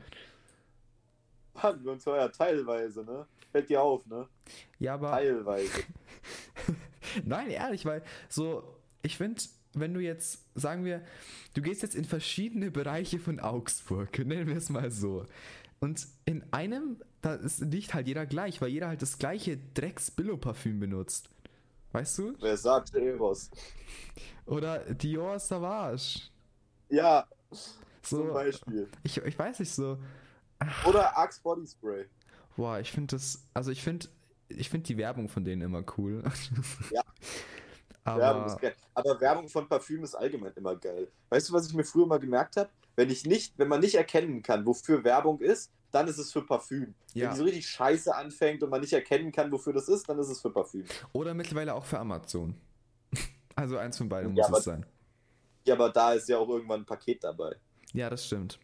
Mann, 1.61 1.83
wir 1.83 1.91
uns 1.91 2.05
ja 2.05 2.27
teilweise, 2.29 3.03
ne? 3.03 3.25
Fällt 3.51 3.69
dir 3.69 3.81
auf, 3.81 4.05
ne? 4.07 4.27
Ja, 4.79 4.95
aber. 4.95 5.11
Teilweise. 5.11 5.83
Nein, 7.25 7.49
ehrlich, 7.49 7.85
weil 7.85 8.03
so, 8.29 8.63
ich 9.01 9.17
finde, 9.17 9.41
wenn 9.73 9.93
du 9.93 9.99
jetzt, 9.99 10.43
sagen 10.55 10.83
wir, 10.85 11.03
du 11.53 11.61
gehst 11.61 11.81
jetzt 11.81 11.95
in 11.95 12.05
verschiedene 12.05 12.71
Bereiche 12.71 13.19
von 13.19 13.39
Augsburg, 13.39 14.17
nennen 14.19 14.47
wir 14.47 14.57
es 14.57 14.69
mal 14.69 14.91
so. 14.91 15.25
Und 15.79 16.07
in 16.25 16.43
einem, 16.51 16.97
da 17.21 17.35
ist, 17.35 17.59
liegt 17.61 17.93
halt 17.93 18.07
jeder 18.07 18.25
gleich, 18.25 18.61
weil 18.61 18.69
jeder 18.69 18.87
halt 18.87 19.01
das 19.01 19.17
gleiche 19.19 19.57
Drecks-Billo-Parfüm 19.75 20.79
benutzt. 20.79 21.29
Weißt 21.91 22.17
du? 22.17 22.33
Wer 22.39 22.57
sagt 22.57 22.95
Eros? 22.95 23.49
Oder 24.45 24.79
Dior 24.93 25.39
Savage. 25.39 26.29
Ja, 26.89 27.27
So, 28.01 28.17
zum 28.23 28.33
Beispiel. 28.33 28.87
ich, 29.03 29.17
ich 29.17 29.37
weiß 29.37 29.59
nicht 29.59 29.71
so. 29.73 29.97
Oder 30.85 31.17
Axe 31.17 31.39
Body 31.41 31.65
Spray. 31.67 32.05
Boah, 32.55 32.79
ich 32.79 32.91
finde 32.91 33.15
das, 33.15 33.43
also 33.53 33.71
ich 33.71 33.83
finde, 33.83 34.07
ich 34.49 34.69
finde 34.69 34.85
die 34.87 34.97
Werbung 34.97 35.29
von 35.29 35.43
denen 35.43 35.61
immer 35.61 35.83
cool. 35.97 36.23
Ja. 36.91 37.01
Aber 38.03 38.21
Werbung 38.21 38.45
ist 38.45 38.59
geil. 38.61 38.73
Aber 38.93 39.19
Werbung 39.19 39.49
von 39.49 39.67
Parfüm 39.67 40.03
ist 40.03 40.15
allgemein 40.15 40.53
immer 40.55 40.75
geil. 40.77 41.09
Weißt 41.29 41.49
du, 41.49 41.53
was 41.53 41.67
ich 41.67 41.73
mir 41.73 41.83
früher 41.83 42.07
mal 42.07 42.19
gemerkt 42.19 42.55
habe? 42.55 42.69
Wenn 42.95 43.09
ich 43.09 43.25
nicht, 43.25 43.53
wenn 43.57 43.67
man 43.67 43.81
nicht 43.81 43.95
erkennen 43.95 44.41
kann, 44.41 44.65
wofür 44.65 45.03
Werbung 45.03 45.41
ist, 45.41 45.71
dann 45.91 46.07
ist 46.07 46.17
es 46.17 46.31
für 46.31 46.41
Parfüm. 46.41 46.95
Wenn 47.13 47.21
Ja. 47.23 47.31
die 47.31 47.37
so 47.37 47.43
richtig 47.43 47.67
scheiße 47.67 48.15
anfängt 48.15 48.63
und 48.63 48.69
man 48.69 48.79
nicht 48.79 48.93
erkennen 48.93 49.31
kann, 49.33 49.51
wofür 49.51 49.73
das 49.73 49.89
ist, 49.89 50.07
dann 50.07 50.17
ist 50.19 50.29
es 50.29 50.41
für 50.41 50.49
Parfüm. 50.51 50.85
oder 51.11 51.33
mittlerweile 51.33 51.73
auch 51.75 51.85
für 51.85 51.99
Amazon. 51.99 52.55
Also 53.55 53.77
eins 53.77 53.97
von 53.97 54.07
beiden 54.07 54.35
Ja, 54.35 54.43
muss 54.43 54.47
aber- 54.49 54.57
es 54.59 54.63
sein. 54.63 54.85
Ja, 55.65 55.73
aber 55.73 55.89
da 55.89 56.13
ist 56.13 56.29
ja 56.29 56.37
auch 56.37 56.47
irgendwann 56.47 56.81
ein 56.81 56.85
Paket 56.85 57.23
dabei. 57.25 57.55
Ja, 57.91 58.09
das 58.09 58.25
stimmt. 58.25 58.57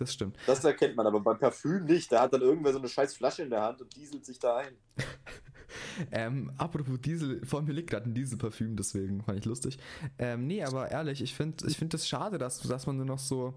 Das 0.00 0.14
stimmt. 0.14 0.38
Das 0.46 0.64
erkennt 0.64 0.96
man, 0.96 1.06
aber 1.06 1.20
beim 1.20 1.38
Parfüm 1.38 1.84
nicht. 1.84 2.10
Da 2.10 2.22
hat 2.22 2.32
dann 2.32 2.40
irgendwer 2.40 2.72
so 2.72 2.78
eine 2.78 2.88
scheiß 2.88 3.14
Flasche 3.14 3.42
in 3.42 3.50
der 3.50 3.60
Hand 3.60 3.82
und 3.82 3.94
dieselt 3.94 4.24
sich 4.24 4.38
da 4.38 4.56
ein. 4.56 4.74
Ähm, 6.10 6.50
apropos 6.58 7.00
Diesel, 7.00 7.46
vor 7.46 7.62
mir 7.62 7.72
liegt 7.72 7.90
gerade 7.90 8.06
ein 8.06 8.14
Dieselparfüm, 8.14 8.74
deswegen 8.74 9.22
fand 9.22 9.38
ich 9.38 9.44
lustig. 9.44 9.78
Ähm, 10.18 10.48
nee, 10.48 10.64
aber 10.64 10.90
ehrlich, 10.90 11.22
ich 11.22 11.32
finde 11.32 11.64
ich 11.68 11.76
find 11.76 11.94
das 11.94 12.08
schade, 12.08 12.38
dass, 12.38 12.60
dass 12.60 12.88
man 12.88 12.96
nur 12.96 13.06
noch 13.06 13.20
so 13.20 13.54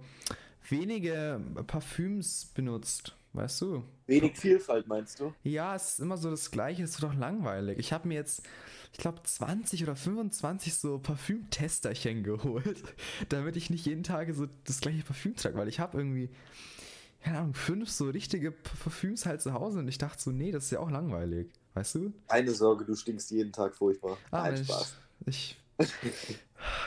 wenige 0.69 1.41
Parfüms 1.65 2.51
benutzt. 2.53 3.15
Weißt 3.33 3.61
du? 3.61 3.83
Wenig 4.05 4.37
Vielfalt, 4.37 4.87
meinst 4.87 5.19
du? 5.19 5.33
Ja, 5.43 5.75
es 5.75 5.93
ist 5.93 5.99
immer 5.99 6.17
so 6.17 6.29
das 6.29 6.51
Gleiche, 6.51 6.83
es 6.83 7.01
wird 7.01 7.11
doch 7.11 7.17
langweilig. 7.17 7.79
Ich 7.79 7.91
habe 7.91 8.07
mir 8.07 8.13
jetzt, 8.13 8.43
ich 8.91 8.99
glaube, 8.99 9.23
20 9.23 9.81
oder 9.83 9.95
25 9.95 10.75
so 10.75 10.99
Parfümtesterchen 10.99 12.23
geholt, 12.23 12.83
damit 13.29 13.57
ich 13.57 13.71
nicht 13.71 13.85
jeden 13.87 14.03
Tag 14.03 14.31
so 14.33 14.47
das 14.65 14.81
gleiche 14.81 15.03
Parfüm 15.03 15.35
trage, 15.35 15.57
weil 15.57 15.67
ich 15.67 15.79
habe 15.79 15.97
irgendwie, 15.97 16.29
keine 17.23 17.39
Ahnung, 17.39 17.53
fünf 17.55 17.89
so 17.89 18.07
richtige 18.09 18.51
Parfüms 18.51 19.25
halt 19.25 19.41
zu 19.41 19.53
Hause 19.53 19.79
und 19.79 19.87
ich 19.87 19.97
dachte 19.97 20.21
so, 20.21 20.31
nee, 20.31 20.51
das 20.51 20.65
ist 20.65 20.71
ja 20.71 20.79
auch 20.79 20.91
langweilig. 20.91 21.49
Weißt 21.73 21.95
du? 21.95 22.13
Keine 22.27 22.51
Sorge, 22.51 22.85
du 22.85 22.95
stinkst 22.95 23.31
jeden 23.31 23.51
Tag 23.51 23.75
furchtbar. 23.75 24.15
Ah, 24.29 24.43
Nein, 24.43 24.63
Spaß. 24.63 24.95
Ich. 25.25 25.59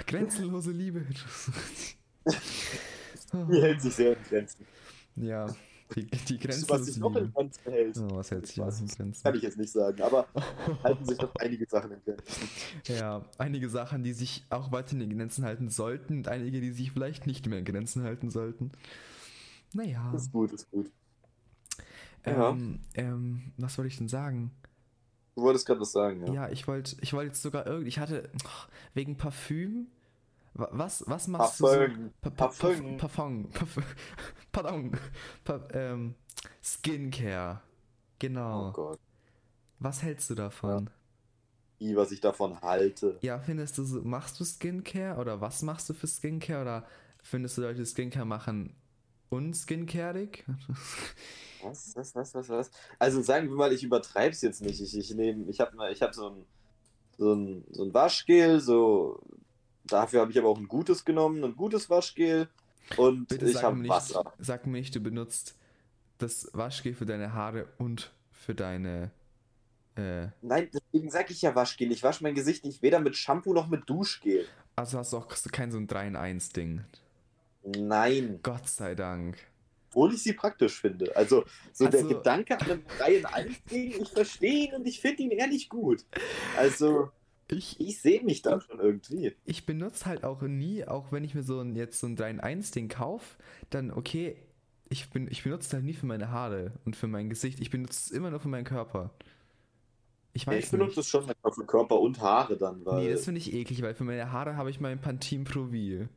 Grenzenlose 0.07 0.71
Liebe. 0.71 1.05
Die 3.33 3.61
hält 3.63 3.83
sich 3.83 3.95
sehr 3.95 4.17
in 4.17 4.23
Grenzen. 4.29 4.65
ja, 5.17 5.47
die, 5.95 6.07
die 6.07 6.39
du, 6.39 6.49
was 6.69 6.87
sich 6.87 6.97
noch 6.99 7.15
in. 7.17 7.33
Grenzen 7.33 7.63
hält? 7.71 7.97
Oh, 7.99 8.17
was 8.17 8.31
hält 8.31 8.47
sich 8.47 8.57
Spaß. 8.57 8.81
in 8.81 8.89
Grenzen? 8.89 9.23
Kann 9.23 9.35
ich 9.35 9.43
jetzt 9.43 9.57
nicht 9.57 9.71
sagen, 9.73 10.03
aber 10.03 10.27
halten 10.83 11.05
sich 11.05 11.19
noch 11.21 11.35
einige 11.37 11.67
Sachen 11.67 11.93
in 11.93 12.01
Grenzen. 12.05 12.49
Ja, 12.87 13.25
einige 13.39 13.69
Sachen, 13.69 14.03
die 14.03 14.13
sich 14.13 14.45
auch 14.51 14.73
weiter 14.73 14.93
in 14.97 15.17
Grenzen 15.17 15.45
halten 15.45 15.69
sollten 15.71 16.19
und 16.19 16.29
einige, 16.29 16.61
die 16.61 16.73
sich 16.73 16.93
vielleicht 16.93 17.27
nicht 17.27 17.47
mehr 17.47 17.59
in 17.61 17.65
Grenzen 17.65 18.03
halten 18.03 18.31
sollten. 18.31 18.73
Naja. 19.73 20.13
Ist 20.15 20.33
gut, 20.33 20.53
ist 20.53 20.71
gut. 20.71 20.91
ja. 22.25 22.51
Ähm, 22.51 22.81
ähm, 22.95 23.53
was 23.57 23.79
wollte 23.79 23.89
ich 23.89 23.99
denn 23.99 24.09
sagen? 24.09 24.51
Du 25.35 25.43
wolltest 25.43 25.67
gerade 25.67 25.81
was 25.81 25.93
sagen, 25.93 26.27
Ja, 26.29 26.33
ja? 26.33 26.49
ich 26.49 26.67
wollte 26.67 26.97
ich 27.01 27.13
wollte 27.13 27.27
jetzt 27.29 27.43
sogar 27.43 27.67
irgendwie, 27.67 27.89
ich 27.89 27.99
hatte 27.99 28.31
wegen 28.95 29.17
Parfüm. 29.19 29.89
wa- 30.55 30.71
Was, 30.73 31.05
was 31.07 31.29
machst 31.29 31.61
Parfüm. 31.61 31.95
du 31.95 32.03
so? 32.05 32.11
Pa- 32.23 32.31
pa- 32.31 32.47
Parfüm. 32.47 32.97
Parfum. 32.97 33.49
Parfum. 33.51 33.83
Pardon. 34.57 34.91
Pa 35.45 35.69
ähm, 35.75 36.15
Skincare. 36.63 37.61
Genau. 38.19 38.71
Oh 38.71 38.73
Gott. 38.73 38.99
Was 39.81 40.03
hältst 40.03 40.31
du 40.31 40.35
davon? 40.35 40.89
Wie, 41.79 41.95
was 41.95 42.11
ich 42.11 42.23
davon 42.23 42.63
halte. 42.63 43.19
Ja, 43.21 43.39
findest 43.39 43.77
du 43.77 43.85
so, 43.85 44.01
machst 44.01 44.41
du 44.41 44.47
Skincare 44.47 45.21
oder 45.21 45.43
was 45.43 45.61
machst 45.61 45.91
du 45.91 45.93
für 45.93 46.07
Skincare 46.07 46.63
oder 46.63 46.87
findest 47.23 47.59
du 47.59 47.63
Leute, 47.63 47.81
die 47.81 47.85
Skincare 47.85 48.25
machen 48.25 48.75
unskincareig? 49.29 50.47
Was, 51.63 51.97
was, 51.97 52.15
was, 52.15 52.35
was, 52.35 52.49
was? 52.49 52.71
Also 52.99 53.23
sagen 53.23 53.49
wir 53.49 53.57
mal, 53.57 53.73
ich 53.73 53.83
übertreib's 53.83 54.41
jetzt 54.43 54.63
nicht. 54.63 54.81
Ich, 54.81 54.97
ich 54.97 55.11
nehme, 55.15 55.51
ich 55.51 55.59
habe 55.59 55.91
ich 55.91 56.01
hab 56.01 56.15
so 56.15 56.29
ein, 56.29 56.47
so 57.19 57.33
ein, 57.33 57.65
so 57.71 57.83
ein 57.83 57.93
Waschgel, 57.93 58.61
so 58.61 59.21
dafür 59.85 60.21
habe 60.21 60.31
ich 60.31 60.39
aber 60.39 60.49
auch 60.49 60.59
ein 60.59 60.69
gutes 60.69 61.05
genommen, 61.05 61.43
ein 61.43 61.57
gutes 61.57 61.91
Waschgel 61.91 62.49
und 62.97 63.29
Bitte 63.29 63.47
ich 63.47 63.55
sag 63.55 63.63
habe 63.65 63.77
mir, 63.77 63.89
Wasser. 63.89 64.23
nicht, 64.25 64.47
sag 64.47 64.67
mir 64.67 64.73
nicht, 64.79 64.95
du 64.95 65.01
benutzt 65.01 65.55
das 66.19 66.49
Waschgel 66.53 66.95
für 66.95 67.07
deine 67.07 67.33
Haare 67.35 67.67
und 67.79 68.13
für 68.33 68.55
deine. 68.55 69.11
Äh, 69.97 70.29
Nein, 70.43 70.69
deswegen 70.73 71.11
sage 71.11 71.33
ich 71.33 71.43
ja 71.43 71.55
Waschgel. 71.55 71.91
Ich 71.93 72.03
wasche 72.03 72.23
mein 72.23 72.35
Gesicht 72.35 72.65
nicht 72.65 72.83
weder 72.83 73.01
mit 73.01 73.17
Shampoo 73.17 73.53
noch 73.55 73.69
mit 73.69 73.89
Duschgel. 73.89 74.47
also 74.77 74.99
hast 74.99 75.13
du 75.13 75.17
auch 75.19 75.29
kein 75.53 75.71
so 75.73 75.79
ein 75.79 75.87
3-in-1-Ding. 75.89 76.85
Nein, 77.65 78.41
Gott 78.43 78.69
sei 78.69 78.95
Dank. 78.95 79.37
obwohl 79.89 80.13
ich 80.15 80.23
sie 80.23 80.35
praktisch 80.35 80.81
finde. 80.81 81.17
Also 81.17 81.45
so 81.73 81.89
der 81.89 82.01
Also- 82.03 82.15
Gedanke 82.17 82.61
an 82.61 82.71
einem 82.71 82.83
Reihen 83.01 83.25
1 83.27 83.65
Ding, 83.65 84.03
ich 84.03 84.09
verstehe 84.11 84.69
ihn 84.69 84.75
und 84.75 84.87
ich 84.87 85.01
finde 85.01 85.23
ihn 85.23 85.31
ehrlich 85.31 85.69
gut. 85.71 86.05
Also 86.59 87.11
Ich, 87.49 87.79
ich 87.81 88.01
sehe 88.01 88.23
mich 88.25 88.43
da 88.43 88.61
schon 88.61 88.81
irgendwie. 88.81 89.35
ich 89.45 89.67
benutze 89.67 90.07
halt 90.07 90.25
auch 90.25 90.43
nie, 90.43 90.85
auch 90.85 91.13
wenn 91.13 91.23
ich 91.23 91.35
mir 91.35 91.43
so 91.43 91.61
ein, 91.61 91.77
jetzt 91.77 92.01
so 92.01 92.07
ein 92.07 92.17
3-in-1-Ding 92.17 92.89
kaufe, 92.89 93.37
dann 93.71 93.93
okay, 93.93 94.37
ich, 94.89 95.11
bin, 95.11 95.29
ich 95.31 95.43
benutze 95.43 95.69
es 95.69 95.73
halt 95.73 95.85
nie 95.85 95.93
für 95.93 96.07
meine 96.07 96.31
Haare 96.31 96.73
und 96.85 96.97
für 96.97 97.07
mein 97.07 97.29
Gesicht. 97.29 97.61
Ich 97.61 97.71
benutze 97.71 98.01
es 98.07 98.11
immer 98.11 98.31
nur 98.31 98.41
für 98.41 98.49
meinen 98.49 98.65
Körper. 98.65 99.11
Ich 100.33 100.47
weiß 100.47 100.65
ich 100.65 100.71
benutze 100.71 101.01
es 101.01 101.09
schon 101.09 101.25
für 101.25 101.67
Körper 101.67 101.99
und 101.99 102.21
Haare 102.21 102.57
dann, 102.57 102.85
weil. 102.85 103.05
Nee, 103.05 103.13
das 103.13 103.25
finde 103.25 103.39
ich 103.39 103.55
eklig, 103.55 103.81
weil 103.83 103.95
für 103.95 104.05
meine 104.05 104.31
Haare 104.33 104.57
habe 104.57 104.71
ich 104.71 104.81
mein 104.81 105.01
Pantene 105.01 105.45
Pro 105.45 105.67
V. 105.67 106.09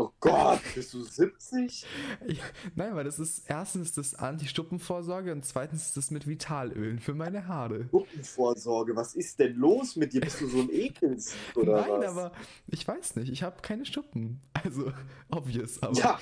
oh 0.00 0.12
Gott, 0.20 0.60
bist 0.74 0.94
du 0.94 1.02
70? 1.02 1.84
Ja, 2.26 2.42
nein, 2.74 2.94
weil 2.94 3.04
das 3.04 3.18
ist 3.18 3.44
erstens 3.48 3.92
das 3.92 4.14
Anti-Stuppenvorsorge 4.14 5.32
und 5.32 5.44
zweitens 5.44 5.88
ist 5.88 5.96
das 5.96 6.10
mit 6.10 6.26
Vitalölen 6.26 7.00
für 7.00 7.14
meine 7.14 7.46
Haare. 7.46 7.84
Gruppenvorsorge, 7.84 8.96
was 8.96 9.14
ist 9.14 9.38
denn 9.38 9.54
los 9.56 9.96
mit 9.96 10.12
dir? 10.12 10.22
Bist 10.22 10.40
du 10.40 10.46
so 10.46 10.60
ein 10.60 10.70
Ekels 10.70 11.34
oder 11.54 11.82
nein, 11.82 11.90
was? 11.90 12.06
aber 12.16 12.32
ich 12.68 12.86
weiß 12.86 13.16
nicht, 13.16 13.30
ich 13.30 13.42
habe 13.42 13.60
keine 13.60 13.84
Stuppen. 13.84 14.40
Also, 14.64 14.92
obvious, 15.30 15.82
aber. 15.82 15.96
Ja. 15.98 16.20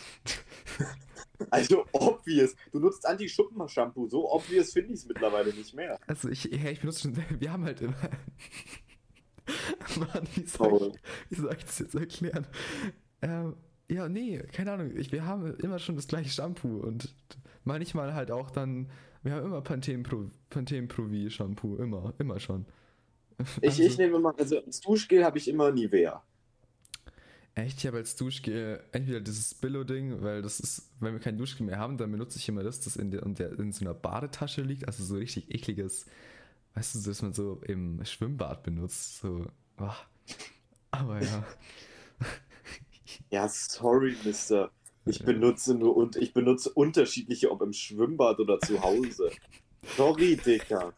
Also 1.51 1.85
obvious. 1.93 2.57
Du 2.73 2.81
nutzt 2.81 3.07
Anti-Schuppen-Shampoo. 3.07 4.09
So 4.09 4.31
obvious 4.33 4.73
finde 4.73 4.93
ich 4.93 5.01
es 5.01 5.07
mittlerweile 5.07 5.53
nicht 5.55 5.73
mehr. 5.73 5.99
Also, 6.07 6.29
ich, 6.29 6.45
ja, 6.45 6.71
ich 6.71 6.81
benutze 6.81 7.03
schon. 7.03 7.17
Wir 7.41 7.53
haben 7.53 7.65
halt 7.65 7.81
immer. 7.81 7.95
Mann, 9.99 10.27
wie 10.35 10.47
soll, 10.47 10.93
ich, 10.95 11.31
wie 11.31 11.41
soll 11.41 11.55
ich 11.57 11.65
das 11.65 11.79
jetzt 11.79 11.95
erklären? 11.95 12.47
Ähm, 13.23 13.57
ja, 13.91 14.09
nee, 14.09 14.39
keine 14.53 14.73
Ahnung. 14.73 14.97
Ich, 14.97 15.13
wir 15.13 15.25
haben 15.25 15.55
immer 15.57 15.79
schon 15.79 15.97
das 15.97 16.09
gleiche 16.09 16.31
Shampoo 16.31 16.79
und 16.79 17.15
manchmal 17.65 18.15
halt 18.15 18.31
auch 18.31 18.51
dann. 18.51 18.91
Wir 19.23 19.35
haben 19.35 19.47
immer 19.47 19.61
Pantene 19.63 20.03
Pro, 20.03 20.31
Pantene 20.51 20.87
Pro 20.87 21.05
V 21.09 21.29
Shampoo, 21.31 21.77
immer, 21.77 22.15
immer 22.19 22.39
schon. 22.41 22.67
Ich, 23.61 23.69
Also- 23.71 23.83
ich 23.85 23.99
nehme 23.99 24.19
mal, 24.19 24.35
also 24.37 24.59
als 24.61 24.81
Duschgel 24.81 25.25
habe 25.25 25.39
ich 25.39 25.47
immer 25.49 25.71
Nivea. 25.71 26.23
Echt, 27.55 27.79
ich 27.79 27.87
habe 27.87 27.99
als 27.99 28.15
Duschgel 28.17 28.83
entweder 28.93 29.21
dieses 29.21 29.55
Billo-Ding, 29.55 30.23
weil 30.23 30.43
das 30.43 30.61
ist, 30.61 30.91
wenn 31.01 31.13
wir 31.13 31.21
kein 31.21 31.37
Duschgel 31.39 31.67
mehr 31.67 31.79
haben, 31.79 31.99
dann 31.99 32.11
benutze 32.11 32.39
ich 32.39 32.49
immer 32.49 32.63
das, 32.63 32.81
das 32.81 32.97
in, 32.97 33.11
der, 33.11 33.25
in, 33.25 33.35
der, 33.35 33.59
in 33.59 33.73
so 33.73 33.85
einer 33.85 33.95
Badetasche 33.95 34.63
liegt, 34.63 34.87
also 34.87 35.03
so 35.05 35.17
richtig 35.17 35.53
ekliges, 35.53 36.07
weißt 36.75 36.95
du, 36.95 37.01
das 37.09 37.23
man 37.23 37.33
so 37.33 37.61
im 37.67 38.05
Schwimmbad 38.05 38.63
benutzt, 38.63 39.19
so, 39.21 39.47
ah. 39.77 39.95
aber 40.93 41.23
ja. 41.23 41.45
Ja, 43.31 43.49
sorry, 43.49 44.17
Mister. 44.25 44.71
Ich 45.05 45.25
benutze 45.25 45.75
nur 45.75 45.97
und 45.97 46.17
ich 46.17 46.35
benutze 46.35 46.71
unterschiedliche, 46.71 47.51
ob 47.51 47.63
im 47.63 47.73
Schwimmbad 47.73 48.41
oder 48.41 48.59
zu 48.61 48.83
Hause. 48.83 49.31
Sorry, 49.97 50.37
Dicker. 50.37 50.93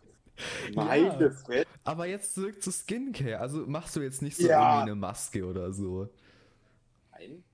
Meine 0.74 1.04
Ja. 1.06 1.30
Fresse. 1.30 1.66
Aber 1.84 2.06
jetzt 2.06 2.34
zurück 2.34 2.62
zu 2.62 2.72
Skincare, 2.72 3.38
also 3.38 3.66
machst 3.66 3.94
du 3.94 4.00
jetzt 4.00 4.22
nicht 4.22 4.36
so 4.36 4.46
Ja. 4.48 4.72
irgendwie 4.74 4.90
eine 4.92 4.94
Maske 5.00 5.44
oder 5.44 5.72
so. 5.72 6.08
Nein, 7.12 7.44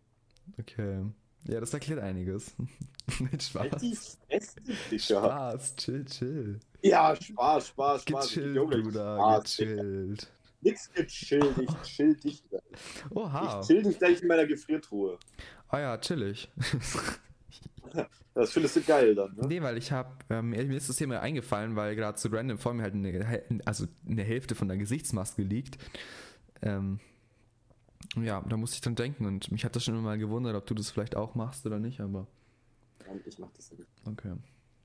Okay. 0.59 1.05
Ja, 1.49 1.61
das 1.61 1.73
erklärt 1.75 2.01
einiges. 2.01 2.55
Mit 3.21 3.55
halt 3.55 3.81
die 3.83 3.95
Spaß. 3.95 4.19
Fresse, 4.29 4.61
Dicker. 4.91 4.99
Spaß, 4.99 5.77
chill, 5.77 6.05
chill. 6.07 6.61
Ja, 6.83 7.15
Spaß, 7.15 7.69
Spaß, 7.69 8.03
Spaß. 8.03 8.29
Gechillt, 8.29 8.57
Junge, 8.57 8.83
Bruder, 8.83 9.17
Spaß, 9.17 9.57
Dicker. 9.57 10.27
Nix 10.61 10.91
gechillt, 10.93 11.57
ich 11.59 11.83
chill 11.83 12.17
dich 12.17 12.43
gleich. 12.49 12.63
Oha. 13.11 13.61
Ich 13.61 13.67
chill 13.67 13.83
dich 13.83 13.99
gleich 13.99 14.23
in 14.23 14.29
meiner 14.29 14.47
Gefriertruhe. 14.47 15.19
Ah 15.69 15.81
ja, 15.81 15.99
chillig. 15.99 16.51
Das 18.35 18.53
findest 18.53 18.77
du 18.77 18.83
geil 18.83 19.15
dann, 19.15 19.35
ne? 19.35 19.47
Nee, 19.47 19.63
weil 19.63 19.79
ich 19.79 19.93
habe, 19.93 20.11
ähm, 20.29 20.51
mir 20.51 20.77
ist 20.77 20.91
das 20.91 20.97
Thema 20.97 21.21
eingefallen, 21.21 21.75
weil 21.75 21.97
gerade 21.97 22.19
zu 22.19 22.29
random 22.29 22.59
vor 22.59 22.75
mir 22.75 22.83
halt 22.83 22.93
eine, 22.93 23.43
also 23.65 23.87
eine 24.07 24.25
Hälfte 24.25 24.55
von 24.55 24.69
der 24.69 24.77
Gesichtsmaske 24.77 25.41
liegt. 25.43 25.79
Ähm, 26.61 27.01
Ja, 28.23 28.43
da 28.43 28.59
musste 28.59 28.75
ich 28.75 28.83
dann 28.83 28.95
denken 28.95 29.25
und 29.25 29.51
mich 29.51 29.65
hat 29.65 29.75
das 29.75 29.85
schon 29.85 29.95
immer 29.95 30.03
mal 30.03 30.19
gewundert, 30.19 30.55
ob 30.55 30.67
du 30.67 30.75
das 30.75 30.91
vielleicht 30.91 31.17
auch 31.17 31.35
machst 31.35 31.65
oder 31.65 31.79
nicht, 31.79 32.01
aber 32.01 32.27
ich 33.25 33.39
mach 33.39 33.51
das 33.53 33.71
nicht. 33.73 33.89
okay. 34.05 34.35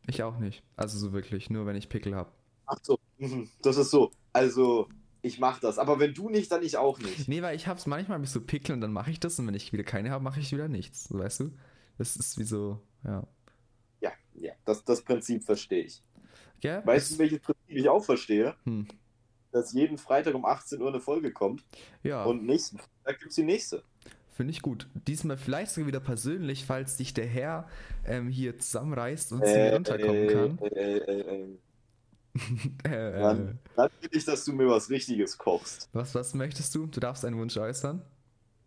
Ich 0.07 0.23
auch 0.23 0.37
nicht. 0.39 0.63
Also 0.77 0.97
so 0.97 1.11
wirklich, 1.11 1.49
nur 1.49 1.65
wenn 1.65 1.75
ich 1.75 1.89
Pickel 1.89 2.15
habe. 2.15 2.31
Ach 2.67 2.77
so, 2.81 2.97
mhm, 3.17 3.49
das 3.61 3.75
ist 3.75 3.91
so. 3.91 4.11
Also, 4.31 4.87
ich 5.21 5.39
mach 5.39 5.59
das. 5.59 5.77
Aber 5.77 5.99
wenn 5.99 6.13
du 6.13 6.29
nicht, 6.29 6.51
dann 6.51 6.63
ich 6.63 6.77
auch 6.77 6.99
nicht. 6.99 7.27
Nee, 7.27 7.41
weil 7.41 7.55
ich 7.55 7.67
hab's 7.67 7.85
manchmal 7.85 8.21
ich 8.23 8.29
so 8.29 8.41
Pickel 8.41 8.73
und 8.73 8.81
dann 8.81 8.91
mache 8.91 9.11
ich 9.11 9.19
das 9.19 9.37
und 9.39 9.47
wenn 9.47 9.53
ich 9.53 9.71
wieder 9.71 9.83
keine 9.83 10.09
habe, 10.11 10.23
mache 10.23 10.39
ich 10.39 10.51
wieder 10.51 10.67
nichts. 10.67 11.07
Weißt 11.11 11.41
du? 11.41 11.51
Das 11.97 12.15
ist 12.15 12.37
wie 12.39 12.43
so, 12.43 12.81
ja. 13.03 13.27
Ja, 14.01 14.11
ja, 14.33 14.53
das, 14.65 14.83
das 14.83 15.01
Prinzip 15.03 15.43
verstehe 15.43 15.83
ich. 15.83 16.01
Gell? 16.59 16.81
Weißt 16.85 17.11
du, 17.11 17.19
welches 17.19 17.39
Prinzip 17.39 17.63
ich 17.67 17.89
auch 17.89 18.03
verstehe? 18.03 18.55
Hm. 18.63 18.87
Dass 19.51 19.73
jeden 19.73 19.97
Freitag 19.97 20.33
um 20.33 20.45
18 20.45 20.81
Uhr 20.81 20.87
eine 20.87 21.01
Folge 21.01 21.31
kommt 21.31 21.63
Ja, 22.03 22.23
und 22.23 22.45
nächsten 22.45 22.77
Freitag 22.77 23.19
gibt's 23.19 23.35
die 23.35 23.43
nächste. 23.43 23.83
finde 24.31 24.51
ich 24.51 24.61
gut. 24.61 24.87
Diesmal 24.93 25.37
vielleicht 25.37 25.71
sogar 25.71 25.87
wieder 25.87 25.99
persönlich, 25.99 26.65
falls 26.65 26.97
sich 26.97 27.13
der 27.13 27.27
Herr 27.27 27.67
ähm, 28.05 28.29
hier 28.29 28.57
zusammenreißt 28.57 29.33
und 29.33 29.45
zu 29.45 29.53
mir 29.53 29.73
runterkommen 29.73 30.27
kann. 30.27 30.59
äh, 30.71 30.97
äh, 30.97 31.57
äh, 32.85 32.89
Äh, 32.89 33.21
Mann. 33.21 33.59
Dann 33.75 33.89
will 34.01 34.09
ich, 34.11 34.25
dass 34.25 34.45
du 34.45 34.53
mir 34.53 34.67
was 34.67 34.89
Richtiges 34.89 35.37
kochst. 35.37 35.89
was, 35.93 36.15
was 36.15 36.33
möchtest 36.33 36.73
du? 36.75 36.87
Du 36.87 36.99
darfst 36.99 37.25
einen 37.25 37.37
Wunsch 37.37 37.57
äußern. 37.57 38.01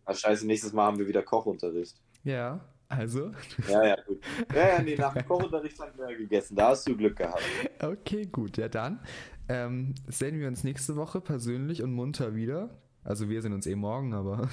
Ah, 0.04 0.14
scheiße, 0.14 0.46
nächstes 0.46 0.72
Mal 0.72 0.86
haben 0.86 0.98
wir 0.98 1.06
wieder 1.08 1.22
Kochunterricht. 1.22 1.96
Ja, 2.24 2.60
also. 2.88 3.30
Ja, 3.68 3.84
ja, 3.86 3.96
gut. 4.06 4.20
Ja, 4.54 4.68
ja, 4.68 4.82
nee, 4.82 4.94
nach 4.96 5.14
dem 5.14 5.26
Kochunterricht 5.26 5.78
haben 5.80 5.92
wir 5.96 6.10
ja 6.10 6.16
gegessen. 6.16 6.56
Da 6.56 6.68
hast 6.70 6.86
du 6.86 6.96
Glück 6.96 7.16
gehabt. 7.16 7.42
Okay, 7.80 8.26
gut. 8.26 8.56
Ja, 8.58 8.68
dann 8.68 9.00
ähm, 9.48 9.94
sehen 10.08 10.38
wir 10.38 10.48
uns 10.48 10.62
nächste 10.64 10.96
Woche 10.96 11.20
persönlich 11.20 11.82
und 11.82 11.92
munter 11.92 12.34
wieder. 12.34 12.70
Also 13.02 13.28
wir 13.28 13.42
sehen 13.42 13.52
uns 13.52 13.66
eh 13.66 13.74
morgen, 13.74 14.14
aber 14.14 14.48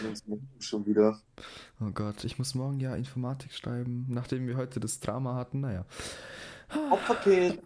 Schon 0.58 0.86
wieder. 0.86 1.20
oh 1.80 1.90
Gott, 1.92 2.24
ich 2.24 2.38
muss 2.38 2.54
morgen 2.54 2.80
ja 2.80 2.94
Informatik 2.94 3.52
schreiben, 3.52 4.06
nachdem 4.08 4.46
wir 4.46 4.56
heute 4.56 4.80
das 4.80 5.00
Drama 5.00 5.34
hatten. 5.34 5.60
Naja, 5.60 5.84
Opferkind. 6.90 7.58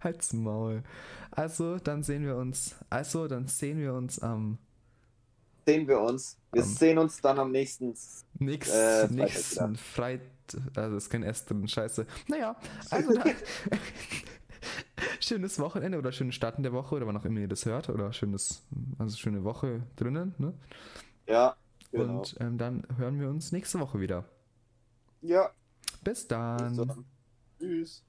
Halt's 0.00 0.32
Maul. 0.32 0.82
Also, 1.30 1.78
dann 1.78 2.02
sehen 2.02 2.24
wir 2.24 2.36
uns. 2.36 2.76
Also, 2.90 3.28
dann 3.28 3.46
sehen 3.46 3.78
wir 3.78 3.94
uns 3.94 4.18
am 4.20 4.58
Sehen 5.66 5.86
wir 5.86 6.00
uns. 6.00 6.38
Wir 6.52 6.62
Am- 6.62 6.68
sehen 6.68 6.98
uns 6.98 7.20
dann 7.20 7.38
am 7.38 7.50
nächsten. 7.52 7.94
nächsten, 8.38 8.72
Äh, 8.74 9.08
nächsten 9.08 9.76
Freitag. 9.76 10.22
Also, 10.74 10.96
ist 10.96 11.10
kein 11.10 11.22
S 11.22 11.44
drin, 11.44 11.68
scheiße. 11.68 12.06
Naja, 12.28 12.56
also 12.90 13.12
dann. 13.12 13.34
schönes 15.20 15.58
Wochenende 15.58 15.98
oder 15.98 16.10
schönen 16.12 16.32
Start 16.32 16.56
in 16.56 16.62
der 16.62 16.72
Woche 16.72 16.94
oder 16.94 17.06
wann 17.06 17.16
auch 17.16 17.24
immer 17.24 17.40
ihr 17.40 17.48
das 17.48 17.66
hört. 17.66 17.88
Oder 17.90 18.12
schönes, 18.12 18.62
also 18.98 19.16
schöne 19.16 19.44
Woche 19.44 19.82
drinnen. 19.96 20.34
Ne? 20.38 20.54
Ja, 21.26 21.56
genau. 21.92 22.20
Und 22.20 22.36
ähm, 22.40 22.56
dann 22.58 22.86
hören 22.96 23.20
wir 23.20 23.28
uns 23.28 23.52
nächste 23.52 23.78
Woche 23.80 24.00
wieder. 24.00 24.24
ja, 25.20 25.50
Bis 26.02 26.20
bis 26.20 26.28
dann. 26.28 26.76
dann. 26.76 27.04
Tschüss. 27.60 28.02